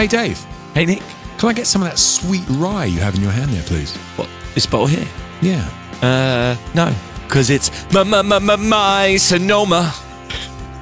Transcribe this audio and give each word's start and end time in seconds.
Hey, 0.00 0.06
Dave, 0.06 0.38
Hey 0.72 0.86
Nick, 0.86 1.02
can 1.36 1.50
I 1.50 1.52
get 1.52 1.66
some 1.66 1.82
of 1.82 1.88
that 1.88 1.98
sweet 1.98 2.42
rye 2.48 2.86
you 2.86 3.00
have 3.00 3.14
in 3.16 3.20
your 3.20 3.32
hand 3.32 3.50
there, 3.50 3.62
please? 3.64 3.94
what 4.16 4.30
this 4.54 4.64
bottle 4.64 4.86
here? 4.86 5.06
Yeah. 5.42 5.68
Uh, 6.00 6.56
no, 6.74 6.94
because 7.24 7.50
it's 7.50 7.70
my 7.92 8.02
my 8.02 8.22
my 8.22 8.38
my 8.38 8.56
my 8.56 9.16
Sonoma. 9.18 9.92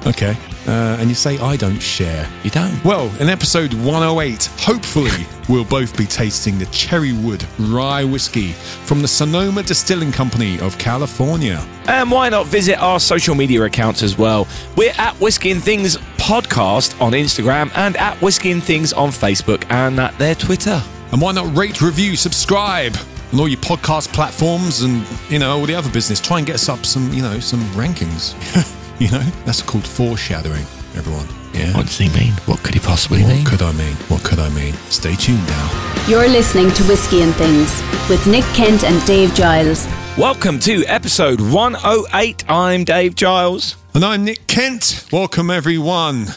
Okay. 0.07 0.37
Uh, 0.65 0.95
and 1.01 1.09
you 1.09 1.15
say 1.15 1.37
I 1.39 1.57
don't 1.57 1.81
share. 1.81 2.29
You 2.43 2.49
don't. 2.49 2.81
Well, 2.85 3.13
in 3.19 3.27
episode 3.27 3.73
108, 3.73 4.45
hopefully, 4.59 5.27
we'll 5.49 5.65
both 5.65 5.97
be 5.97 6.05
tasting 6.05 6.57
the 6.57 6.67
Cherrywood 6.67 7.45
Rye 7.73 8.05
Whiskey 8.05 8.53
from 8.53 9.01
the 9.01 9.07
Sonoma 9.09 9.63
Distilling 9.63 10.13
Company 10.13 10.61
of 10.61 10.77
California. 10.77 11.65
And 11.87 12.09
why 12.09 12.29
not 12.29 12.45
visit 12.45 12.81
our 12.81 13.01
social 13.01 13.35
media 13.35 13.63
accounts 13.63 14.01
as 14.01 14.17
well? 14.17 14.47
We're 14.77 14.93
at 14.97 15.19
Whiskey 15.19 15.51
and 15.51 15.61
Things 15.61 15.97
Podcast 16.29 17.01
on 17.01 17.13
Instagram 17.13 17.71
and 17.75 17.97
at 17.97 18.15
Whiskey 18.21 18.51
and 18.51 18.63
Things 18.63 18.93
on 18.93 19.09
Facebook 19.09 19.65
and 19.71 19.99
at 19.99 20.15
their 20.19 20.35
Twitter. 20.35 20.79
And 21.11 21.19
why 21.19 21.31
not 21.31 21.57
rate, 21.57 21.81
review, 21.81 22.15
subscribe 22.15 22.95
on 23.33 23.39
all 23.39 23.47
your 23.47 23.57
podcast 23.61 24.13
platforms 24.13 24.83
and, 24.83 25.03
you 25.31 25.39
know, 25.39 25.57
all 25.57 25.65
the 25.65 25.73
other 25.73 25.89
business. 25.89 26.21
Try 26.21 26.37
and 26.37 26.45
get 26.45 26.53
us 26.53 26.69
up 26.69 26.85
some, 26.85 27.11
you 27.11 27.23
know, 27.23 27.39
some 27.39 27.61
rankings. 27.71 28.35
you 29.01 29.09
know, 29.09 29.23
that's 29.43 29.63
called 29.63 29.87
foreshadowing, 29.87 30.61
everyone. 30.95 31.25
Yeah. 31.51 31.75
What 31.75 31.87
does 31.87 31.97
he 31.97 32.09
mean? 32.09 32.33
What 32.45 32.61
could 32.61 32.75
he 32.75 32.79
possibly 32.79 33.23
What 33.23 33.33
mean? 33.33 33.45
could 33.45 33.63
I 33.63 33.71
mean? 33.71 33.95
What 34.07 34.23
could 34.23 34.37
I 34.37 34.49
mean? 34.49 34.75
Stay 34.91 35.15
tuned 35.15 35.47
now. 35.47 36.05
You're 36.07 36.27
listening 36.29 36.69
to 36.73 36.83
Whiskey 36.83 37.23
and 37.23 37.33
Things 37.37 37.71
with 38.07 38.27
Nick 38.27 38.45
Kent 38.53 38.83
and 38.83 39.03
Dave 39.07 39.33
Giles. 39.33 39.87
Welcome 40.19 40.59
to 40.61 40.83
episode 40.85 41.39
108. 41.39 42.49
I'm 42.49 42.83
Dave 42.83 43.15
Giles. 43.15 43.77
And 43.95 44.03
I'm 44.03 44.25
Nick 44.25 44.45
Kent. 44.47 45.07
Welcome, 45.13 45.49
everyone. 45.49 46.27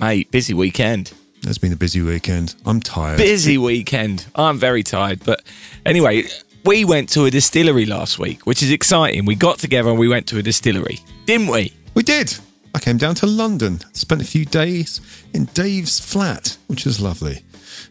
Mate, 0.00 0.32
busy 0.32 0.52
weekend. 0.52 1.12
It's 1.44 1.56
been 1.56 1.72
a 1.72 1.76
busy 1.76 2.02
weekend. 2.02 2.56
I'm 2.66 2.80
tired. 2.80 3.18
Busy 3.18 3.56
weekend. 3.56 4.26
I'm 4.34 4.58
very 4.58 4.82
tired. 4.82 5.20
But 5.24 5.44
anyway, 5.86 6.24
we 6.64 6.84
went 6.84 7.08
to 7.10 7.24
a 7.26 7.30
distillery 7.30 7.86
last 7.86 8.18
week, 8.18 8.46
which 8.46 8.64
is 8.64 8.72
exciting. 8.72 9.26
We 9.26 9.36
got 9.36 9.60
together 9.60 9.90
and 9.90 9.98
we 9.98 10.08
went 10.08 10.26
to 10.28 10.38
a 10.38 10.42
distillery, 10.42 10.98
didn't 11.26 11.46
we? 11.46 11.72
We 11.94 12.02
did. 12.02 12.36
I 12.74 12.80
came 12.80 12.96
down 12.96 13.14
to 13.16 13.26
London, 13.26 13.78
spent 13.92 14.20
a 14.22 14.26
few 14.26 14.44
days 14.44 15.00
in 15.32 15.44
Dave's 15.46 16.00
flat, 16.00 16.56
which 16.66 16.84
was 16.84 17.00
lovely. 17.00 17.44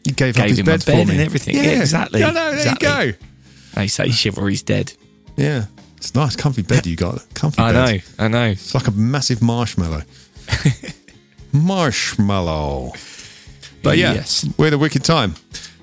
He 0.03 0.11
gave, 0.11 0.37
up 0.37 0.47
his 0.47 0.57
bed, 0.57 0.65
bed 0.65 0.83
for 0.83 0.91
me. 1.05 1.13
and 1.13 1.21
everything. 1.21 1.55
Yeah, 1.55 1.79
exactly. 1.79 2.19
Yeah, 2.19 2.31
no, 2.31 2.51
there 2.51 2.71
Exactly. 2.73 2.87
you 2.87 3.11
go. 3.13 3.17
They 3.75 3.87
say 3.87 4.09
chivalry's 4.09 4.63
dead. 4.63 4.93
Yeah, 5.39 5.65
it's 5.97 6.11
a 6.11 6.17
nice, 6.17 6.35
comfy 6.35 6.61
bed 6.63 6.85
you 6.85 6.95
got. 6.95 7.25
Comfy 7.33 7.61
I 7.61 7.71
bed. 7.71 8.03
know, 8.19 8.25
I 8.25 8.27
know. 8.27 8.45
It's 8.51 8.73
like 8.75 8.87
a 8.87 8.91
massive 8.91 9.41
marshmallow. 9.41 10.03
marshmallow. 11.53 12.93
But 13.83 13.97
yeah, 13.97 14.13
Yes. 14.13 14.45
we 14.57 14.65
had 14.65 14.73
a 14.73 14.77
wicked 14.77 15.03
time. 15.03 15.35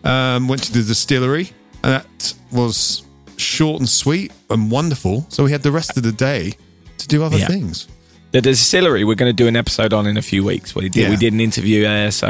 Um, 0.04 0.48
went 0.48 0.62
to 0.64 0.72
the 0.72 0.82
distillery, 0.82 1.50
and 1.82 1.94
that 1.94 2.34
was 2.52 3.02
short 3.36 3.80
and 3.80 3.88
sweet 3.88 4.32
and 4.50 4.70
wonderful. 4.70 5.26
So 5.30 5.44
we 5.44 5.50
had 5.52 5.62
the 5.62 5.72
rest 5.72 5.96
of 5.96 6.02
the 6.02 6.12
day 6.12 6.52
to 6.98 7.08
do 7.08 7.22
other 7.24 7.38
Yeah. 7.38 7.48
things. 7.48 7.88
The 8.32 8.40
distillery 8.42 9.04
we're 9.04 9.14
going 9.14 9.30
to 9.34 9.42
do 9.42 9.48
an 9.48 9.56
episode 9.56 9.92
on 9.92 10.06
in 10.06 10.16
a 10.16 10.22
few 10.22 10.44
weeks. 10.44 10.74
We 10.74 10.88
did 10.88 11.02
Yeah. 11.04 11.10
we 11.10 11.16
did 11.16 11.32
an 11.32 11.40
interview 11.40 11.82
there, 11.82 12.10
so 12.10 12.28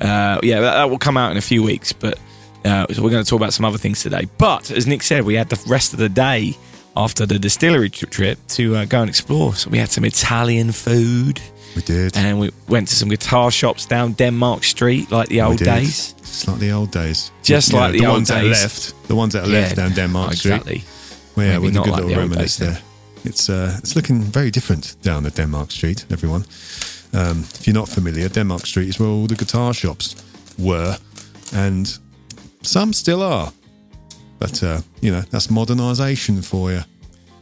uh, 0.00 0.38
yeah, 0.42 0.60
that, 0.60 0.74
that 0.74 0.90
will 0.90 0.98
come 0.98 1.16
out 1.16 1.30
in 1.32 1.36
a 1.36 1.42
few 1.42 1.62
weeks. 1.62 1.92
But 1.92 2.18
uh, 2.64 2.86
so 2.92 3.02
we're 3.02 3.10
going 3.10 3.24
to 3.24 3.28
talk 3.28 3.40
about 3.40 3.52
some 3.52 3.64
other 3.64 3.78
things 3.78 4.02
today. 4.02 4.26
But 4.38 4.70
as 4.70 4.86
Nick 4.86 5.02
said, 5.02 5.24
we 5.24 5.34
had 5.34 5.48
the 5.48 5.62
rest 5.68 5.92
of 5.92 5.98
the 5.98 6.08
day 6.08 6.56
after 6.96 7.26
the 7.26 7.38
distillery 7.38 7.90
trip 7.90 8.38
to 8.48 8.76
uh, 8.76 8.84
go 8.84 9.00
and 9.00 9.08
explore. 9.10 9.54
So 9.54 9.70
we 9.70 9.78
had 9.78 9.90
some 9.90 10.04
Italian 10.04 10.72
food, 10.72 11.40
We 11.76 11.82
did. 11.82 12.16
and 12.16 12.38
we 12.38 12.50
went 12.68 12.88
to 12.88 12.94
some 12.94 13.08
guitar 13.08 13.50
shops 13.50 13.86
down 13.86 14.12
Denmark 14.12 14.64
Street, 14.64 15.10
like 15.10 15.28
the 15.28 15.42
old 15.42 15.58
days. 15.58 16.14
Just 16.18 16.48
like 16.48 16.58
the 16.58 16.72
old 16.72 16.90
days. 16.90 17.30
Just 17.42 17.72
like 17.72 17.92
the 17.92 18.06
old 18.06 18.16
ones 18.16 18.28
that 18.28 18.38
are 18.38 18.48
days. 18.48 18.62
left. 18.62 19.08
The 19.08 19.14
ones 19.14 19.32
that 19.32 19.44
are 19.44 19.48
left 19.48 19.76
down 19.76 19.92
Denmark 19.92 20.30
oh, 20.30 20.34
Street. 20.34 20.52
Exactly. 20.52 20.84
Well, 21.36 21.46
yeah, 21.46 21.52
Maybe 21.58 21.64
with 21.66 21.76
a 21.76 21.80
good 21.80 21.90
like 21.90 22.02
little 22.02 22.10
the 22.10 22.16
reminisce 22.16 22.56
there. 22.56 22.78
It's 23.24 23.48
uh, 23.48 23.74
it's 23.78 23.96
looking 23.96 24.20
very 24.20 24.50
different 24.50 24.96
down 25.02 25.26
at 25.26 25.34
Denmark 25.34 25.70
Street, 25.70 26.04
everyone. 26.10 26.44
Um, 27.12 27.40
if 27.54 27.66
you're 27.66 27.74
not 27.74 27.88
familiar, 27.88 28.28
Denmark 28.28 28.66
Street 28.66 28.88
is 28.88 28.98
where 29.00 29.08
all 29.08 29.26
the 29.26 29.34
guitar 29.34 29.72
shops 29.72 30.14
were, 30.58 30.98
and 31.54 31.98
some 32.66 32.92
still 32.92 33.22
are. 33.22 33.52
But 34.38 34.62
uh, 34.62 34.80
you 35.00 35.10
know, 35.10 35.20
that's 35.30 35.46
modernisation 35.48 36.44
for 36.44 36.72
you. 36.72 36.80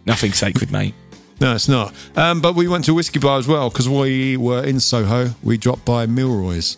Nothing 0.07 0.33
sacred, 0.33 0.71
mate. 0.71 0.95
No, 1.41 1.55
it's 1.55 1.69
not. 1.69 1.95
Um, 2.17 2.41
but 2.41 2.55
we 2.55 2.69
went 2.69 2.85
to 2.85 2.93
a 2.93 2.95
whiskey 2.95 3.19
bar 3.19 3.39
as 3.39 3.49
well 3.49 3.69
because 3.71 3.89
we 3.89 4.37
were 4.37 4.63
in 4.65 4.79
Soho. 4.79 5.31
We 5.43 5.57
dropped 5.59 5.85
by 5.85 6.07
Milroy's 6.07 6.77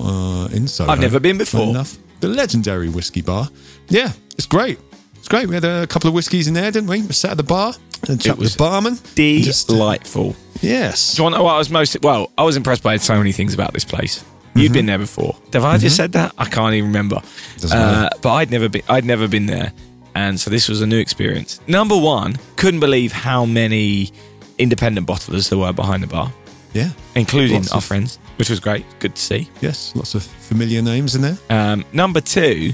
uh, 0.00 0.48
in 0.52 0.66
Soho. 0.66 0.90
I've 0.90 1.00
never 1.00 1.20
been 1.20 1.38
before. 1.38 1.68
Enough. 1.70 1.96
The 2.20 2.28
legendary 2.28 2.88
whiskey 2.88 3.22
bar. 3.22 3.48
Yeah, 3.88 4.12
it's 4.36 4.46
great. 4.46 4.78
It's 5.16 5.28
great. 5.28 5.46
We 5.48 5.54
had 5.54 5.64
a 5.64 5.86
couple 5.86 6.08
of 6.08 6.14
whiskies 6.14 6.48
in 6.48 6.54
there, 6.54 6.70
didn't 6.70 6.88
we? 6.88 7.02
We 7.02 7.12
sat 7.12 7.32
at 7.32 7.36
the 7.36 7.42
bar 7.42 7.74
and 8.08 8.20
chat 8.20 8.36
with 8.38 8.52
the 8.52 8.58
barman. 8.58 8.98
Just, 9.14 9.70
uh, 9.70 9.74
Delightful. 9.74 10.34
yes. 10.60 11.14
Do 11.14 11.20
you 11.20 11.24
want 11.24 11.34
to 11.34 11.38
know 11.38 11.44
what 11.44 11.54
I 11.54 11.58
was 11.58 11.70
most? 11.70 12.00
Well, 12.02 12.30
I 12.36 12.42
was 12.42 12.56
impressed 12.56 12.82
by 12.82 12.96
so 12.96 13.16
many 13.16 13.32
things 13.32 13.54
about 13.54 13.72
this 13.72 13.84
place. 13.84 14.24
You'd 14.54 14.72
been 14.72 14.86
there 14.86 14.98
before. 14.98 15.36
Have 15.52 15.64
I 15.64 15.78
just 15.78 15.96
said 15.96 16.12
that? 16.12 16.32
I 16.38 16.44
can't 16.46 16.74
even 16.74 16.88
remember. 16.90 17.20
Uh, 17.72 18.08
but 18.22 18.32
I'd 18.34 18.50
never 18.50 18.68
been. 18.68 18.82
I'd 18.88 19.04
never 19.04 19.26
been 19.28 19.46
there, 19.46 19.72
and 20.14 20.38
so 20.38 20.50
this 20.50 20.68
was 20.68 20.80
a 20.80 20.86
new 20.86 20.98
experience. 20.98 21.60
Number 21.66 21.96
one, 21.98 22.36
couldn't 22.56 22.80
believe 22.80 23.12
how 23.12 23.44
many 23.44 24.10
independent 24.58 25.06
bottlers 25.06 25.48
there 25.50 25.58
were 25.58 25.72
behind 25.72 26.02
the 26.02 26.06
bar, 26.06 26.32
Yeah. 26.72 26.90
including 27.16 27.56
Lots 27.56 27.72
our 27.72 27.78
of- 27.78 27.84
friends, 27.84 28.18
which 28.36 28.48
was 28.50 28.60
great. 28.60 28.84
Good 29.00 29.16
to 29.16 29.20
see. 29.22 29.48
Yes. 29.60 29.92
Lots 29.96 30.14
of 30.14 30.22
familiar 30.22 30.82
names 30.82 31.14
in 31.16 31.22
there. 31.22 31.38
Um, 31.50 31.84
number 31.92 32.20
two, 32.20 32.72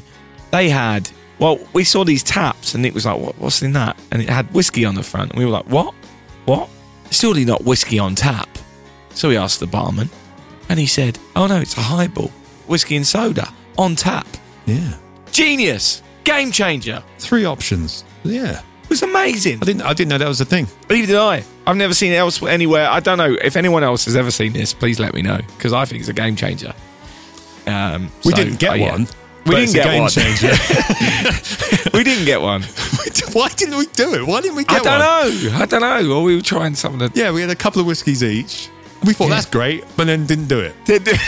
they 0.51 0.69
had. 0.69 1.09
Well, 1.39 1.59
we 1.73 1.85
saw 1.85 2.05
these 2.05 2.23
taps, 2.23 2.75
and 2.75 2.83
Nick 2.83 2.93
was 2.93 3.07
like, 3.07 3.19
what, 3.19 3.39
"What's 3.39 3.62
in 3.62 3.73
that?" 3.73 3.97
And 4.12 4.21
it 4.21 4.29
had 4.29 4.53
whiskey 4.53 4.85
on 4.85 4.95
the 4.95 5.03
front, 5.03 5.31
and 5.31 5.39
we 5.39 5.47
were 5.47 5.53
like, 5.53 5.65
"What? 5.71 5.95
What? 6.45 6.69
Surely 7.11 7.47
not 7.47 7.65
whiskey 7.65 7.99
on 7.99 8.15
tap." 8.15 8.49
So 9.15 9.29
we 9.31 9.39
asked 9.39 9.61
the 9.61 9.67
barman, 9.67 10.11
and 10.70 10.78
he 10.78 10.86
said, 10.86 11.19
"Oh 11.36 11.47
no, 11.47 11.56
it's 11.58 11.76
a 11.76 11.82
highball, 11.82 12.28
whiskey 12.66 12.97
and 12.97 13.06
soda 13.06 13.53
on 13.76 13.97
tap. 13.97 14.26
Yeah. 14.64 14.94
Genius, 15.32 16.03
game 16.25 16.50
changer. 16.53 17.03
Three 17.19 17.44
options. 17.44 18.04
Yeah. 18.25 18.60
It 18.84 18.88
was 18.88 19.03
amazing." 19.03 19.58
I 19.60 19.64
didn't. 19.66 19.82
I 19.82 19.92
didn't 19.92 20.10
know 20.10 20.19
that 20.19 20.28
was 20.28 20.41
a 20.41 20.47
thing. 20.47 20.69
Neither 20.88 21.08
did 21.08 21.16
I. 21.16 21.44
I've 21.66 21.76
never 21.76 21.92
seen 21.92 22.12
it 22.12 22.16
else 22.16 22.42
anywhere. 22.42 22.88
I 22.88 23.00
don't 23.00 23.19
know 23.19 23.36
if 23.42 23.56
anyone 23.56 23.84
else 23.84 24.06
has 24.06 24.16
ever 24.16 24.31
seen 24.31 24.53
this. 24.53 24.72
Please 24.72 24.98
let 24.98 25.12
me 25.12 25.22
know 25.22 25.41
because 25.56 25.72
I 25.72 25.84
think 25.84 26.00
it's 26.00 26.08
a 26.08 26.14
game 26.14 26.36
changer. 26.36 26.72
Um, 27.66 28.10
We 28.25 28.31
so, 28.31 28.37
didn't 28.37 28.58
get 28.58 28.72
oh, 28.72 28.75
yeah. 28.75 28.92
one. 28.92 29.08
We 29.47 29.54
didn't 29.56 29.75
get 29.75 29.87
one. 29.87 30.10
we 31.94 32.04
didn't 32.04 32.26
get 32.26 32.41
one. 32.41 32.62
Why 33.32 33.48
didn't 33.48 33.76
we 33.76 33.87
do 33.87 34.14
it? 34.14 34.26
Why 34.26 34.41
didn't 34.41 34.56
we 34.56 34.64
get 34.64 34.84
one? 34.84 34.88
I 34.88 34.98
don't 34.98 35.34
one? 35.34 35.52
know. 35.52 35.58
I 35.58 35.66
don't 35.66 35.81
know. 35.81 36.16
Or 36.16 36.22
we 36.22 36.37
were 36.37 36.42
trying 36.42 36.75
some 36.75 37.00
of 37.00 37.12
the. 37.12 37.19
Yeah, 37.19 37.32
we 37.32 37.41
had 37.41 37.50
a 37.50 37.56
couple 37.56 37.81
of 37.81 37.87
whiskies 37.87 38.22
each. 38.22 38.69
We 39.05 39.15
thought 39.15 39.28
that's 39.31 39.47
great, 39.47 39.84
but 39.97 40.06
then 40.06 40.27
didn't 40.27 40.49
do 40.49 40.61
it. 40.61 40.75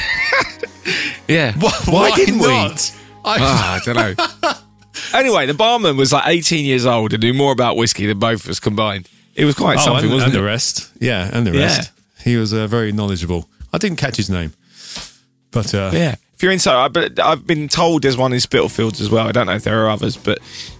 yeah. 1.28 1.52
Why, 1.86 2.12
didn't 2.14 2.38
we? 2.38 2.46
not? 2.48 2.92
I, 3.24 3.36
Ah, 3.40 3.74
I 3.74 3.80
don't 3.84 3.94
know. 3.96 4.54
anyway, 5.18 5.46
the 5.46 5.54
barman 5.54 5.96
was 5.96 6.12
like 6.12 6.26
18 6.26 6.64
years 6.64 6.84
old 6.86 7.12
and 7.12 7.22
knew 7.22 7.32
more 7.34 7.52
about 7.52 7.76
whiskey 7.76 8.06
than 8.06 8.18
both 8.18 8.44
of 8.44 8.50
us 8.50 8.60
combined. 8.60 9.08
It 9.34 9.44
was 9.46 9.54
quite 9.54 9.78
oh, 9.78 9.82
something, 9.84 10.04
and, 10.04 10.12
wasn't 10.14 10.32
and 10.32 10.36
it? 10.36 10.40
the 10.40 10.44
rest. 10.44 10.92
Yeah, 11.00 11.30
and 11.32 11.46
the 11.46 11.52
Yeah. 11.52 11.60
rest. 11.66 11.90
He 12.24 12.36
was 12.36 12.52
uh, 12.52 12.66
very 12.66 12.92
knowledgeable. 12.92 13.48
I 13.72 13.78
didn't 13.78 13.96
catch 13.98 14.16
his 14.16 14.28
name, 14.28 14.52
but 15.50 15.74
uh, 15.74 15.90
Yeah. 15.94 16.16
If 16.34 16.42
you're 16.42 16.52
in 16.52 16.58
so, 16.58 16.76
I- 16.76 16.88
but 16.88 17.18
I've 17.20 17.46
been 17.46 17.68
told 17.68 18.02
there's 18.02 18.16
one 18.16 18.32
in 18.32 18.40
Spitalfields 18.40 19.00
as 19.00 19.08
well. 19.10 19.26
I 19.28 19.32
don't 19.32 19.46
know 19.46 19.54
if 19.54 19.62
there 19.62 19.84
are 19.86 19.88
others, 19.90 20.16
but 20.16 20.38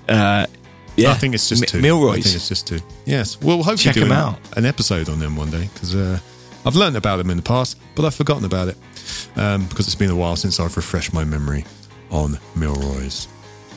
uh, 0.09 0.47
yeah, 0.97 1.11
I 1.13 1.15
think 1.15 1.35
it's 1.35 1.49
just 1.49 1.61
Mi- 1.63 1.67
two. 1.69 1.79
I 1.79 1.81
Milroy's. 1.81 2.25
think 2.25 2.37
it's 2.37 2.49
just 2.49 2.67
two. 2.67 2.81
Yes, 3.07 3.41
we'll 3.41 3.59
hopefully 3.63 3.77
Check 3.77 3.95
do 3.95 4.05
an, 4.07 4.13
out. 4.13 4.39
an 4.57 4.67
episode 4.67 5.09
on 5.09 5.21
them 5.21 5.37
one 5.37 5.51
day 5.51 5.69
because 5.73 5.95
uh, 5.95 6.19
I've 6.65 6.77
learned 6.77 6.97
about 6.97 7.17
them 7.17 7.31
in 7.31 7.37
the 7.37 7.43
past, 7.43 7.79
but 7.95 8.05
I've 8.05 8.15
forgotten 8.15 8.45
about 8.45 8.69
it 8.69 8.77
um, 9.37 9.67
because 9.67 9.87
it's 9.87 9.97
been 9.97 10.11
a 10.11 10.17
while 10.17 10.37
since 10.37 10.61
I've 10.61 10.77
refreshed 10.77 11.13
my 11.13 11.25
memory 11.25 11.65
on 12.11 12.39
Milroy's. 12.55 13.27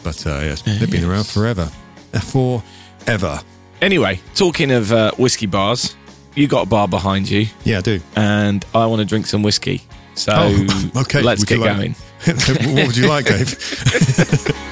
But 0.04 0.26
uh, 0.28 0.40
yes, 0.44 0.62
they've 0.62 0.90
been 0.92 1.04
around 1.04 1.26
forever, 1.26 1.66
forever. 2.14 3.40
Anyway, 3.82 4.20
talking 4.36 4.72
of 4.72 4.92
uh, 4.92 5.12
whiskey 5.18 5.48
bars, 5.48 5.96
you 6.36 6.48
got 6.48 6.68
a 6.68 6.70
bar 6.70 6.88
behind 6.88 7.30
you, 7.30 7.48
Yeah, 7.64 7.80
I 7.80 7.82
do. 7.82 8.00
and 8.16 8.64
I 8.76 8.86
want 8.86 9.00
to 9.00 9.06
drink 9.06 9.26
some 9.26 9.42
whiskey. 9.42 9.82
So 10.14 10.32
Oh, 10.36 10.92
okay. 11.02 11.22
let's 11.22 11.42
Would 11.42 11.48
get 11.50 11.58
you 11.58 11.64
like- 11.66 11.78
going. 11.78 11.96
what 12.76 12.88
would 12.88 12.98
you 12.98 13.08
like, 13.08 13.26
Dave? 13.26 14.62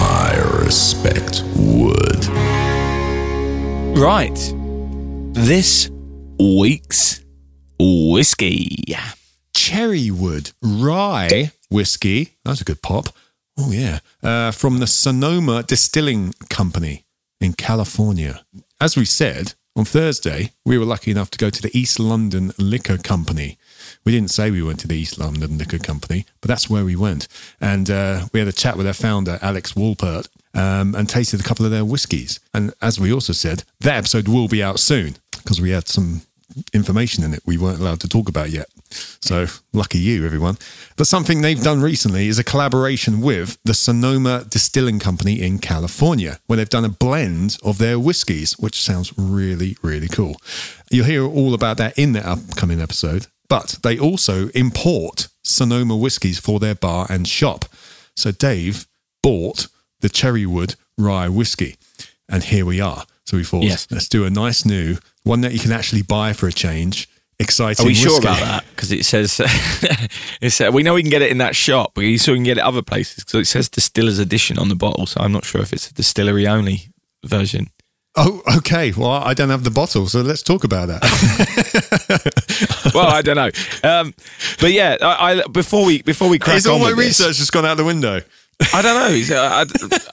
I 0.00 0.36
respect 0.64 1.42
wood. 1.56 2.07
Right. 3.98 4.54
This 5.32 5.90
week's 6.38 7.24
whiskey. 7.80 8.84
Cherrywood 9.52 10.52
Rye 10.62 11.50
Whiskey. 11.68 12.36
That's 12.44 12.60
a 12.60 12.64
good 12.64 12.80
pop. 12.80 13.08
Oh, 13.58 13.72
yeah. 13.72 13.98
Uh, 14.22 14.52
from 14.52 14.78
the 14.78 14.86
Sonoma 14.86 15.64
Distilling 15.64 16.32
Company 16.48 17.06
in 17.40 17.54
California. 17.54 18.44
As 18.80 18.96
we 18.96 19.04
said, 19.04 19.54
on 19.74 19.84
Thursday, 19.84 20.52
we 20.64 20.78
were 20.78 20.84
lucky 20.84 21.10
enough 21.10 21.32
to 21.32 21.38
go 21.38 21.50
to 21.50 21.60
the 21.60 21.76
East 21.76 21.98
London 21.98 22.52
Liquor 22.56 22.98
Company. 22.98 23.57
We 24.08 24.12
didn't 24.12 24.30
say 24.30 24.50
we 24.50 24.62
went 24.62 24.80
to 24.80 24.88
the 24.88 24.96
East 24.96 25.18
London 25.18 25.58
Liquor 25.58 25.76
Company, 25.76 26.24
but 26.40 26.48
that's 26.48 26.70
where 26.70 26.82
we 26.82 26.96
went. 26.96 27.28
And 27.60 27.90
uh, 27.90 28.24
we 28.32 28.40
had 28.40 28.48
a 28.48 28.52
chat 28.52 28.78
with 28.78 28.86
their 28.86 28.94
founder, 28.94 29.38
Alex 29.42 29.74
Wolpert, 29.74 30.28
um, 30.54 30.94
and 30.94 31.06
tasted 31.06 31.40
a 31.40 31.42
couple 31.42 31.66
of 31.66 31.72
their 31.72 31.84
whiskies. 31.84 32.40
And 32.54 32.72
as 32.80 32.98
we 32.98 33.12
also 33.12 33.34
said, 33.34 33.64
that 33.80 33.98
episode 33.98 34.26
will 34.26 34.48
be 34.48 34.62
out 34.62 34.80
soon 34.80 35.16
because 35.32 35.60
we 35.60 35.72
had 35.72 35.88
some 35.88 36.22
information 36.72 37.22
in 37.22 37.34
it 37.34 37.42
we 37.44 37.58
weren't 37.58 37.80
allowed 37.80 38.00
to 38.00 38.08
talk 38.08 38.30
about 38.30 38.48
yet. 38.48 38.70
So 39.20 39.44
lucky 39.74 39.98
you, 39.98 40.24
everyone. 40.24 40.56
But 40.96 41.06
something 41.06 41.42
they've 41.42 41.62
done 41.62 41.82
recently 41.82 42.28
is 42.28 42.38
a 42.38 42.44
collaboration 42.44 43.20
with 43.20 43.58
the 43.64 43.74
Sonoma 43.74 44.46
Distilling 44.48 45.00
Company 45.00 45.42
in 45.42 45.58
California, 45.58 46.38
where 46.46 46.56
they've 46.56 46.66
done 46.66 46.86
a 46.86 46.88
blend 46.88 47.58
of 47.62 47.76
their 47.76 47.98
whiskies, 47.98 48.58
which 48.58 48.80
sounds 48.80 49.12
really, 49.18 49.76
really 49.82 50.08
cool. 50.08 50.36
You'll 50.90 51.04
hear 51.04 51.24
all 51.26 51.52
about 51.52 51.76
that 51.76 51.98
in 51.98 52.12
the 52.12 52.26
upcoming 52.26 52.80
episode. 52.80 53.26
But 53.48 53.78
they 53.82 53.98
also 53.98 54.48
import 54.50 55.28
Sonoma 55.42 55.96
whiskies 55.96 56.38
for 56.38 56.58
their 56.60 56.74
bar 56.74 57.06
and 57.08 57.26
shop. 57.26 57.64
So 58.16 58.30
Dave 58.30 58.86
bought 59.22 59.68
the 60.00 60.08
Cherrywood 60.08 60.76
Rye 60.98 61.28
whiskey, 61.28 61.76
and 62.28 62.44
here 62.44 62.66
we 62.66 62.80
are. 62.80 63.04
So 63.24 63.36
we 63.36 63.44
thought, 63.44 63.64
Yes. 63.64 63.86
let's 63.90 64.08
do 64.08 64.24
a 64.24 64.30
nice 64.30 64.64
new 64.64 64.96
one 65.22 65.40
that 65.42 65.52
you 65.52 65.58
can 65.58 65.72
actually 65.72 66.02
buy 66.02 66.32
for 66.32 66.46
a 66.48 66.52
change. 66.52 67.08
Exciting. 67.40 67.84
Are 67.84 67.86
we 67.86 67.94
sure 67.94 68.10
whiskey. 68.18 68.26
about 68.26 68.40
that? 68.40 68.64
Because 68.70 68.90
it 68.90 69.04
says 69.04 69.40
it's, 70.40 70.60
uh, 70.60 70.70
we 70.72 70.82
know 70.82 70.94
we 70.94 71.02
can 71.02 71.10
get 71.10 71.22
it 71.22 71.30
in 71.30 71.38
that 71.38 71.54
shop, 71.54 71.92
but 71.94 72.02
you 72.02 72.18
still 72.18 72.34
can 72.34 72.42
get 72.42 72.58
it 72.58 72.64
other 72.64 72.82
places. 72.82 73.24
So 73.28 73.38
it 73.38 73.44
says 73.46 73.68
distiller's 73.68 74.18
edition 74.18 74.58
on 74.58 74.68
the 74.68 74.74
bottle. 74.74 75.06
So 75.06 75.20
I'm 75.20 75.30
not 75.32 75.44
sure 75.44 75.60
if 75.60 75.72
it's 75.72 75.88
a 75.88 75.94
distillery 75.94 76.48
only 76.48 76.88
version. 77.24 77.68
Oh, 78.20 78.42
okay. 78.58 78.90
Well, 78.96 79.10
I 79.12 79.32
don't 79.32 79.50
have 79.50 79.62
the 79.62 79.70
bottle, 79.70 80.06
so 80.08 80.22
let's 80.22 80.42
talk 80.42 80.64
about 80.64 80.88
that. 80.88 81.02
well, 82.94 83.06
I 83.06 83.22
don't 83.22 83.36
know. 83.36 83.50
Um, 83.88 84.12
but 84.60 84.72
yeah, 84.72 84.96
I, 85.00 85.40
I 85.40 85.46
before 85.46 85.84
we 85.84 86.02
before 86.02 86.28
we 86.28 86.38
crack 86.38 86.56
Is 86.56 86.66
on 86.66 86.72
all 86.74 86.78
my 86.80 86.86
with 86.88 86.96
this- 86.96 87.20
research 87.20 87.36
just 87.36 87.52
gone 87.52 87.64
out 87.64 87.76
the 87.76 87.84
window? 87.84 88.20
I 88.74 88.82
don't 88.82 88.96
know. 89.00 89.14
Is 89.14 89.30
it- 89.30 89.36
I, 89.36 89.62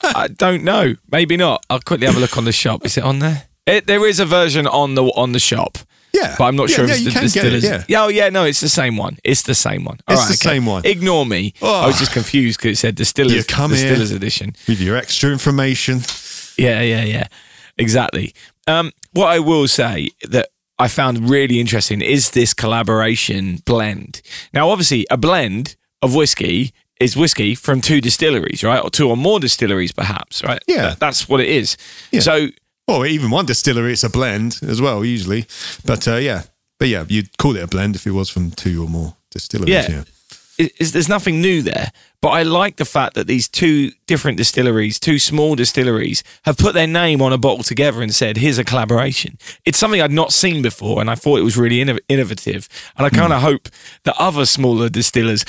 I, 0.04 0.22
I 0.24 0.28
don't 0.28 0.62
know. 0.62 0.94
Maybe 1.10 1.36
not. 1.36 1.64
I'll 1.68 1.80
quickly 1.80 2.06
have 2.06 2.16
a 2.16 2.20
look 2.20 2.36
on 2.38 2.44
the 2.44 2.52
shop. 2.52 2.84
Is 2.86 2.96
it 2.96 3.02
on 3.04 3.18
there? 3.18 3.48
It, 3.66 3.86
there 3.88 4.06
is 4.06 4.20
a 4.20 4.26
version 4.26 4.66
on 4.68 4.94
the 4.94 5.02
on 5.16 5.32
the 5.32 5.40
shop. 5.40 5.78
Yeah. 6.12 6.34
but 6.38 6.44
I'm 6.44 6.56
not 6.56 6.70
Yeah, 6.70 6.76
sure 6.76 6.84
if 6.84 6.90
yeah, 6.90 6.94
it's 6.96 7.02
you 7.04 7.10
the 7.10 7.12
can 7.20 7.28
get 7.28 7.44
it, 7.44 7.50
distillers. 7.60 7.84
yeah. 7.88 8.02
oh 8.04 8.08
yeah, 8.08 8.28
no, 8.30 8.44
it's 8.44 8.60
the 8.60 8.68
same 8.70 8.96
one. 8.96 9.18
It's 9.24 9.42
the 9.42 9.54
same 9.54 9.84
one. 9.84 9.98
All 10.08 10.14
It's 10.14 10.22
right, 10.22 10.28
the 10.38 10.48
okay. 10.48 10.54
same 10.56 10.64
one. 10.64 10.86
Ignore 10.86 11.26
me. 11.26 11.52
Oh. 11.60 11.82
I 11.82 11.86
was 11.88 11.98
just 11.98 12.12
confused 12.12 12.58
because 12.58 12.78
it 12.78 12.80
said 12.80 12.94
distillers 12.94 13.34
You 13.34 13.44
come 13.44 13.72
here. 13.72 13.80
distillers 13.88 14.12
edition. 14.12 14.54
With 14.68 14.80
your 14.80 14.96
extra 14.96 15.30
information. 15.30 16.00
Yeah, 16.56 16.80
yeah, 16.80 17.02
yeah. 17.04 17.26
Exactly. 17.78 18.34
Um, 18.66 18.92
what 19.12 19.26
I 19.28 19.38
will 19.38 19.68
say 19.68 20.10
that 20.28 20.48
I 20.78 20.88
found 20.88 21.30
really 21.30 21.58
interesting 21.60 22.00
is 22.02 22.30
this 22.30 22.52
collaboration 22.54 23.58
blend. 23.64 24.22
Now, 24.52 24.68
obviously, 24.70 25.06
a 25.10 25.16
blend 25.16 25.76
of 26.02 26.14
whiskey 26.14 26.72
is 27.00 27.16
whiskey 27.16 27.54
from 27.54 27.80
two 27.80 28.00
distilleries, 28.00 28.62
right? 28.64 28.82
Or 28.82 28.90
two 28.90 29.08
or 29.08 29.16
more 29.16 29.38
distilleries, 29.40 29.92
perhaps, 29.92 30.42
right? 30.42 30.62
Yeah. 30.66 30.82
That- 30.90 30.98
that's 31.00 31.28
what 31.28 31.40
it 31.40 31.48
is. 31.48 31.76
Yeah. 32.12 32.20
So, 32.20 32.48
Or 32.88 33.04
even 33.06 33.30
one 33.30 33.46
distillery, 33.46 33.92
it's 33.92 34.04
a 34.04 34.08
blend 34.10 34.58
as 34.62 34.80
well, 34.80 35.04
usually. 35.04 35.46
But 35.84 36.06
uh, 36.06 36.16
yeah. 36.16 36.42
But 36.78 36.88
yeah, 36.88 37.04
you'd 37.08 37.36
call 37.38 37.56
it 37.56 37.62
a 37.62 37.66
blend 37.66 37.96
if 37.96 38.06
it 38.06 38.12
was 38.12 38.28
from 38.30 38.50
two 38.52 38.82
or 38.84 38.88
more 38.88 39.16
distilleries. 39.30 39.72
Yeah. 39.74 39.90
yeah. 39.90 40.02
It's, 40.58 40.92
there's 40.92 41.08
nothing 41.08 41.40
new 41.40 41.62
there. 41.62 41.90
But 42.22 42.28
I 42.28 42.42
like 42.42 42.76
the 42.76 42.84
fact 42.84 43.14
that 43.14 43.26
these 43.26 43.46
two 43.46 43.92
different 44.06 44.38
distilleries, 44.38 44.98
two 44.98 45.18
small 45.18 45.54
distilleries, 45.54 46.24
have 46.44 46.56
put 46.56 46.74
their 46.74 46.86
name 46.86 47.20
on 47.22 47.32
a 47.32 47.38
bottle 47.38 47.62
together 47.62 48.02
and 48.02 48.14
said, 48.14 48.36
"Here's 48.38 48.58
a 48.58 48.64
collaboration." 48.64 49.38
It's 49.64 49.78
something 49.78 50.00
I'd 50.00 50.10
not 50.10 50.32
seen 50.32 50.62
before, 50.62 51.00
and 51.00 51.10
I 51.10 51.14
thought 51.14 51.38
it 51.38 51.44
was 51.44 51.56
really 51.56 51.76
inno- 51.76 52.00
innovative. 52.08 52.68
And 52.96 53.06
I 53.06 53.10
kind 53.10 53.32
of 53.32 53.42
hope 53.42 53.68
that 54.04 54.16
other 54.18 54.46
smaller 54.46 54.88
distillers 54.88 55.44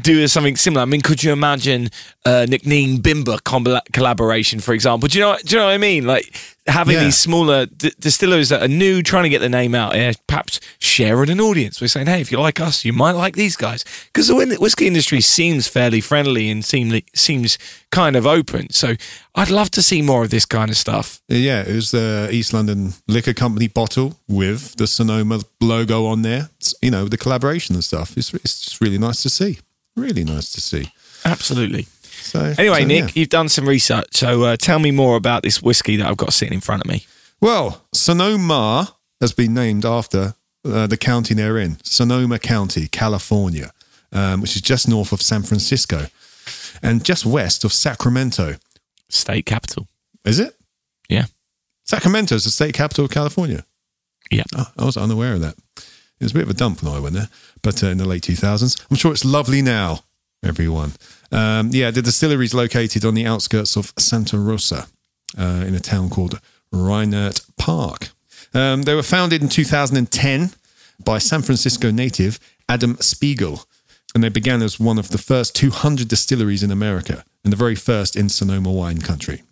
do 0.00 0.26
something 0.26 0.56
similar. 0.56 0.82
I 0.82 0.86
mean, 0.86 1.02
could 1.02 1.22
you 1.22 1.32
imagine 1.32 1.90
uh, 2.24 2.46
Nc'nean 2.48 2.98
Bimber 2.98 3.42
com- 3.44 3.80
collaboration, 3.92 4.60
for 4.60 4.72
example? 4.72 5.08
Do 5.08 5.18
you 5.18 5.24
know? 5.24 5.36
Do 5.44 5.54
you 5.54 5.60
know 5.60 5.66
what 5.66 5.74
I 5.74 5.78
mean? 5.78 6.06
Like 6.06 6.34
having 6.68 6.94
Yeah. 6.94 7.04
these 7.04 7.18
smaller 7.18 7.66
d- 7.66 7.92
distillers 7.98 8.48
that 8.50 8.62
are 8.62 8.68
new, 8.68 9.02
trying 9.02 9.24
to 9.24 9.28
get 9.28 9.40
the 9.40 9.48
name 9.48 9.74
out 9.74 9.96
perhaps 10.28 10.60
share 10.78 11.22
it 11.24 11.28
an 11.30 11.40
audience. 11.40 11.80
We're 11.80 11.88
saying, 11.88 12.06
hey, 12.06 12.20
if 12.20 12.30
you 12.30 12.38
like 12.38 12.60
us, 12.60 12.84
you 12.84 12.92
might 12.92 13.12
like 13.12 13.34
these 13.34 13.56
guys. 13.56 13.84
Because 14.06 14.28
the 14.28 14.34
whi- 14.34 14.56
whiskey 14.58 14.86
industry 14.86 15.20
seems 15.20 15.66
fairly 15.66 16.00
friendly 16.00 16.48
and 16.50 16.64
seem, 16.64 17.00
seems 17.14 17.58
kind 17.90 18.14
of 18.14 18.26
open. 18.26 18.70
So 18.70 18.94
I'd 19.34 19.50
love 19.50 19.70
to 19.72 19.82
see 19.82 20.02
more 20.02 20.22
of 20.22 20.30
this 20.30 20.44
kind 20.46 20.70
of 20.70 20.76
stuff. 20.76 21.20
Yeah, 21.28 21.62
it 21.62 21.74
was 21.74 21.90
the 21.90 22.28
East 22.30 22.52
London 22.52 22.92
Liquor 23.08 23.34
Company 23.34 23.66
bottle 23.68 24.18
with 24.28 24.76
the 24.76 24.86
Sonoma 24.86 25.40
logo 25.60 26.06
on 26.06 26.22
there. 26.22 26.48
It's, 26.58 26.74
you 26.80 26.90
know, 26.92 27.08
the 27.08 27.16
collaboration 27.18 27.74
and 27.74 27.84
stuff. 27.84 28.16
It's, 28.16 28.32
it's 28.34 28.60
just 28.60 28.80
really 28.80 28.98
nice 28.98 29.22
to 29.22 29.30
see. 29.30 29.58
Really 29.96 30.22
nice 30.24 30.52
to 30.52 30.60
see. 30.60 30.92
Absolutely. 31.24 31.86
So 32.32 32.54
Anyway, 32.56 32.80
so, 32.80 32.86
Nick, 32.86 33.04
yeah. 33.04 33.10
you've 33.14 33.28
done 33.28 33.50
some 33.50 33.68
research. 33.68 34.06
So 34.12 34.44
uh, 34.44 34.56
tell 34.56 34.78
me 34.78 34.90
more 34.90 35.16
about 35.16 35.42
this 35.42 35.60
whiskey 35.60 35.96
that 35.96 36.06
I've 36.06 36.16
got 36.16 36.32
sitting 36.32 36.54
in 36.54 36.60
front 36.62 36.82
of 36.82 36.88
me. 36.90 37.04
Well, 37.42 37.84
Sonoma 37.92 38.94
has 39.20 39.32
been 39.34 39.52
named 39.52 39.84
after 39.84 40.34
uh, 40.64 40.86
the 40.86 40.96
county 40.96 41.34
they're 41.34 41.58
in, 41.58 41.76
Sonoma 41.84 42.38
County, 42.38 42.88
California, 42.88 43.70
um, 44.12 44.40
which 44.40 44.56
is 44.56 44.62
just 44.62 44.88
north 44.88 45.12
of 45.12 45.20
San 45.20 45.42
Francisco 45.42 46.06
and 46.82 47.04
just 47.04 47.26
west 47.26 47.64
of 47.64 47.72
Sacramento. 47.72 48.56
State 49.10 49.44
capital. 49.44 49.88
Is 50.24 50.38
it? 50.38 50.56
Yeah. 51.10 51.26
Sacramento 51.84 52.34
is 52.36 52.44
the 52.44 52.50
state 52.50 52.74
capital 52.74 53.04
of 53.04 53.10
California. 53.10 53.66
Yeah. 54.30 54.44
Oh, 54.56 54.68
I 54.78 54.84
was 54.86 54.96
unaware 54.96 55.34
of 55.34 55.42
that. 55.42 55.56
It 55.76 56.24
was 56.24 56.32
a 56.32 56.34
bit 56.36 56.44
of 56.44 56.50
a 56.50 56.54
dump 56.54 56.82
when 56.82 56.94
I 56.94 56.98
went 56.98 57.14
there, 57.14 57.28
but 57.60 57.84
uh, 57.84 57.88
in 57.88 57.98
the 57.98 58.08
late 58.08 58.22
2000s. 58.22 58.86
I'm 58.90 58.96
sure 58.96 59.12
it's 59.12 59.24
lovely 59.24 59.60
now, 59.60 60.04
everyone. 60.42 60.92
Um, 61.32 61.70
yeah, 61.72 61.90
the 61.90 62.02
distillery 62.02 62.44
is 62.44 62.54
located 62.54 63.04
on 63.04 63.14
the 63.14 63.26
outskirts 63.26 63.76
of 63.76 63.92
Santa 63.98 64.38
Rosa 64.38 64.86
uh, 65.38 65.64
in 65.66 65.74
a 65.74 65.80
town 65.80 66.10
called 66.10 66.40
Rohnert 66.72 67.46
Park. 67.56 68.10
Um, 68.54 68.82
they 68.82 68.94
were 68.94 69.02
founded 69.02 69.42
in 69.42 69.48
2010 69.48 70.50
by 71.04 71.18
San 71.18 71.42
Francisco 71.42 71.90
native 71.90 72.38
Adam 72.68 72.96
Spiegel, 73.00 73.64
and 74.14 74.22
they 74.22 74.28
began 74.28 74.62
as 74.62 74.78
one 74.78 74.98
of 74.98 75.08
the 75.08 75.18
first 75.18 75.56
200 75.56 76.06
distilleries 76.08 76.62
in 76.62 76.70
America 76.70 77.24
and 77.44 77.52
the 77.52 77.56
very 77.56 77.74
first 77.74 78.14
in 78.14 78.28
Sonoma 78.28 78.70
wine 78.70 79.00
country. 79.00 79.42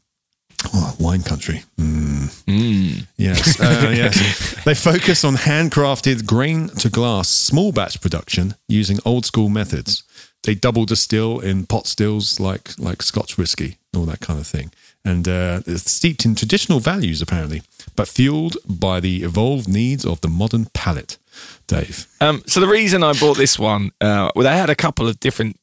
Oh, 0.75 0.95
wine 1.01 1.23
country. 1.23 1.63
Mm. 1.79 3.07
Yes, 3.17 3.59
uh, 3.61 3.91
yes. 3.97 4.63
They 4.65 4.75
focus 4.75 5.25
on 5.25 5.37
handcrafted 5.37 6.27
grain 6.27 6.69
to 6.81 6.91
glass 6.91 7.29
small 7.29 7.73
batch 7.73 8.01
production 8.01 8.55
using 8.69 8.99
old 9.05 9.25
school 9.25 9.49
methods. 9.49 10.03
They 10.45 10.55
double 10.55 10.87
distill 10.87 11.41
in 11.41 11.67
pot 11.67 11.87
stills 11.87 12.41
like 12.41 12.79
like 12.79 13.03
Scotch 13.03 13.37
whiskey, 13.37 13.77
all 13.95 14.07
that 14.07 14.21
kind 14.21 14.39
of 14.39 14.47
thing, 14.47 14.73
and 15.05 15.29
uh, 15.29 15.61
it's 15.67 15.91
steeped 15.91 16.25
in 16.25 16.35
traditional 16.35 16.81
values 16.81 17.21
apparently, 17.21 17.63
but 17.97 18.09
fueled 18.09 18.57
by 18.67 19.01
the 19.01 19.23
evolved 19.23 19.69
needs 19.69 20.05
of 20.05 20.21
the 20.21 20.29
modern 20.29 20.67
palate. 20.73 21.19
Dave, 21.67 22.07
Um, 22.21 22.43
so 22.47 22.61
the 22.61 22.67
reason 22.67 23.03
I 23.03 23.13
bought 23.13 23.37
this 23.37 23.59
one, 23.59 23.93
uh, 24.01 24.31
well, 24.35 24.45
they 24.45 24.57
had 24.59 24.69
a 24.69 24.75
couple 24.75 25.07
of 25.07 25.21
different 25.21 25.57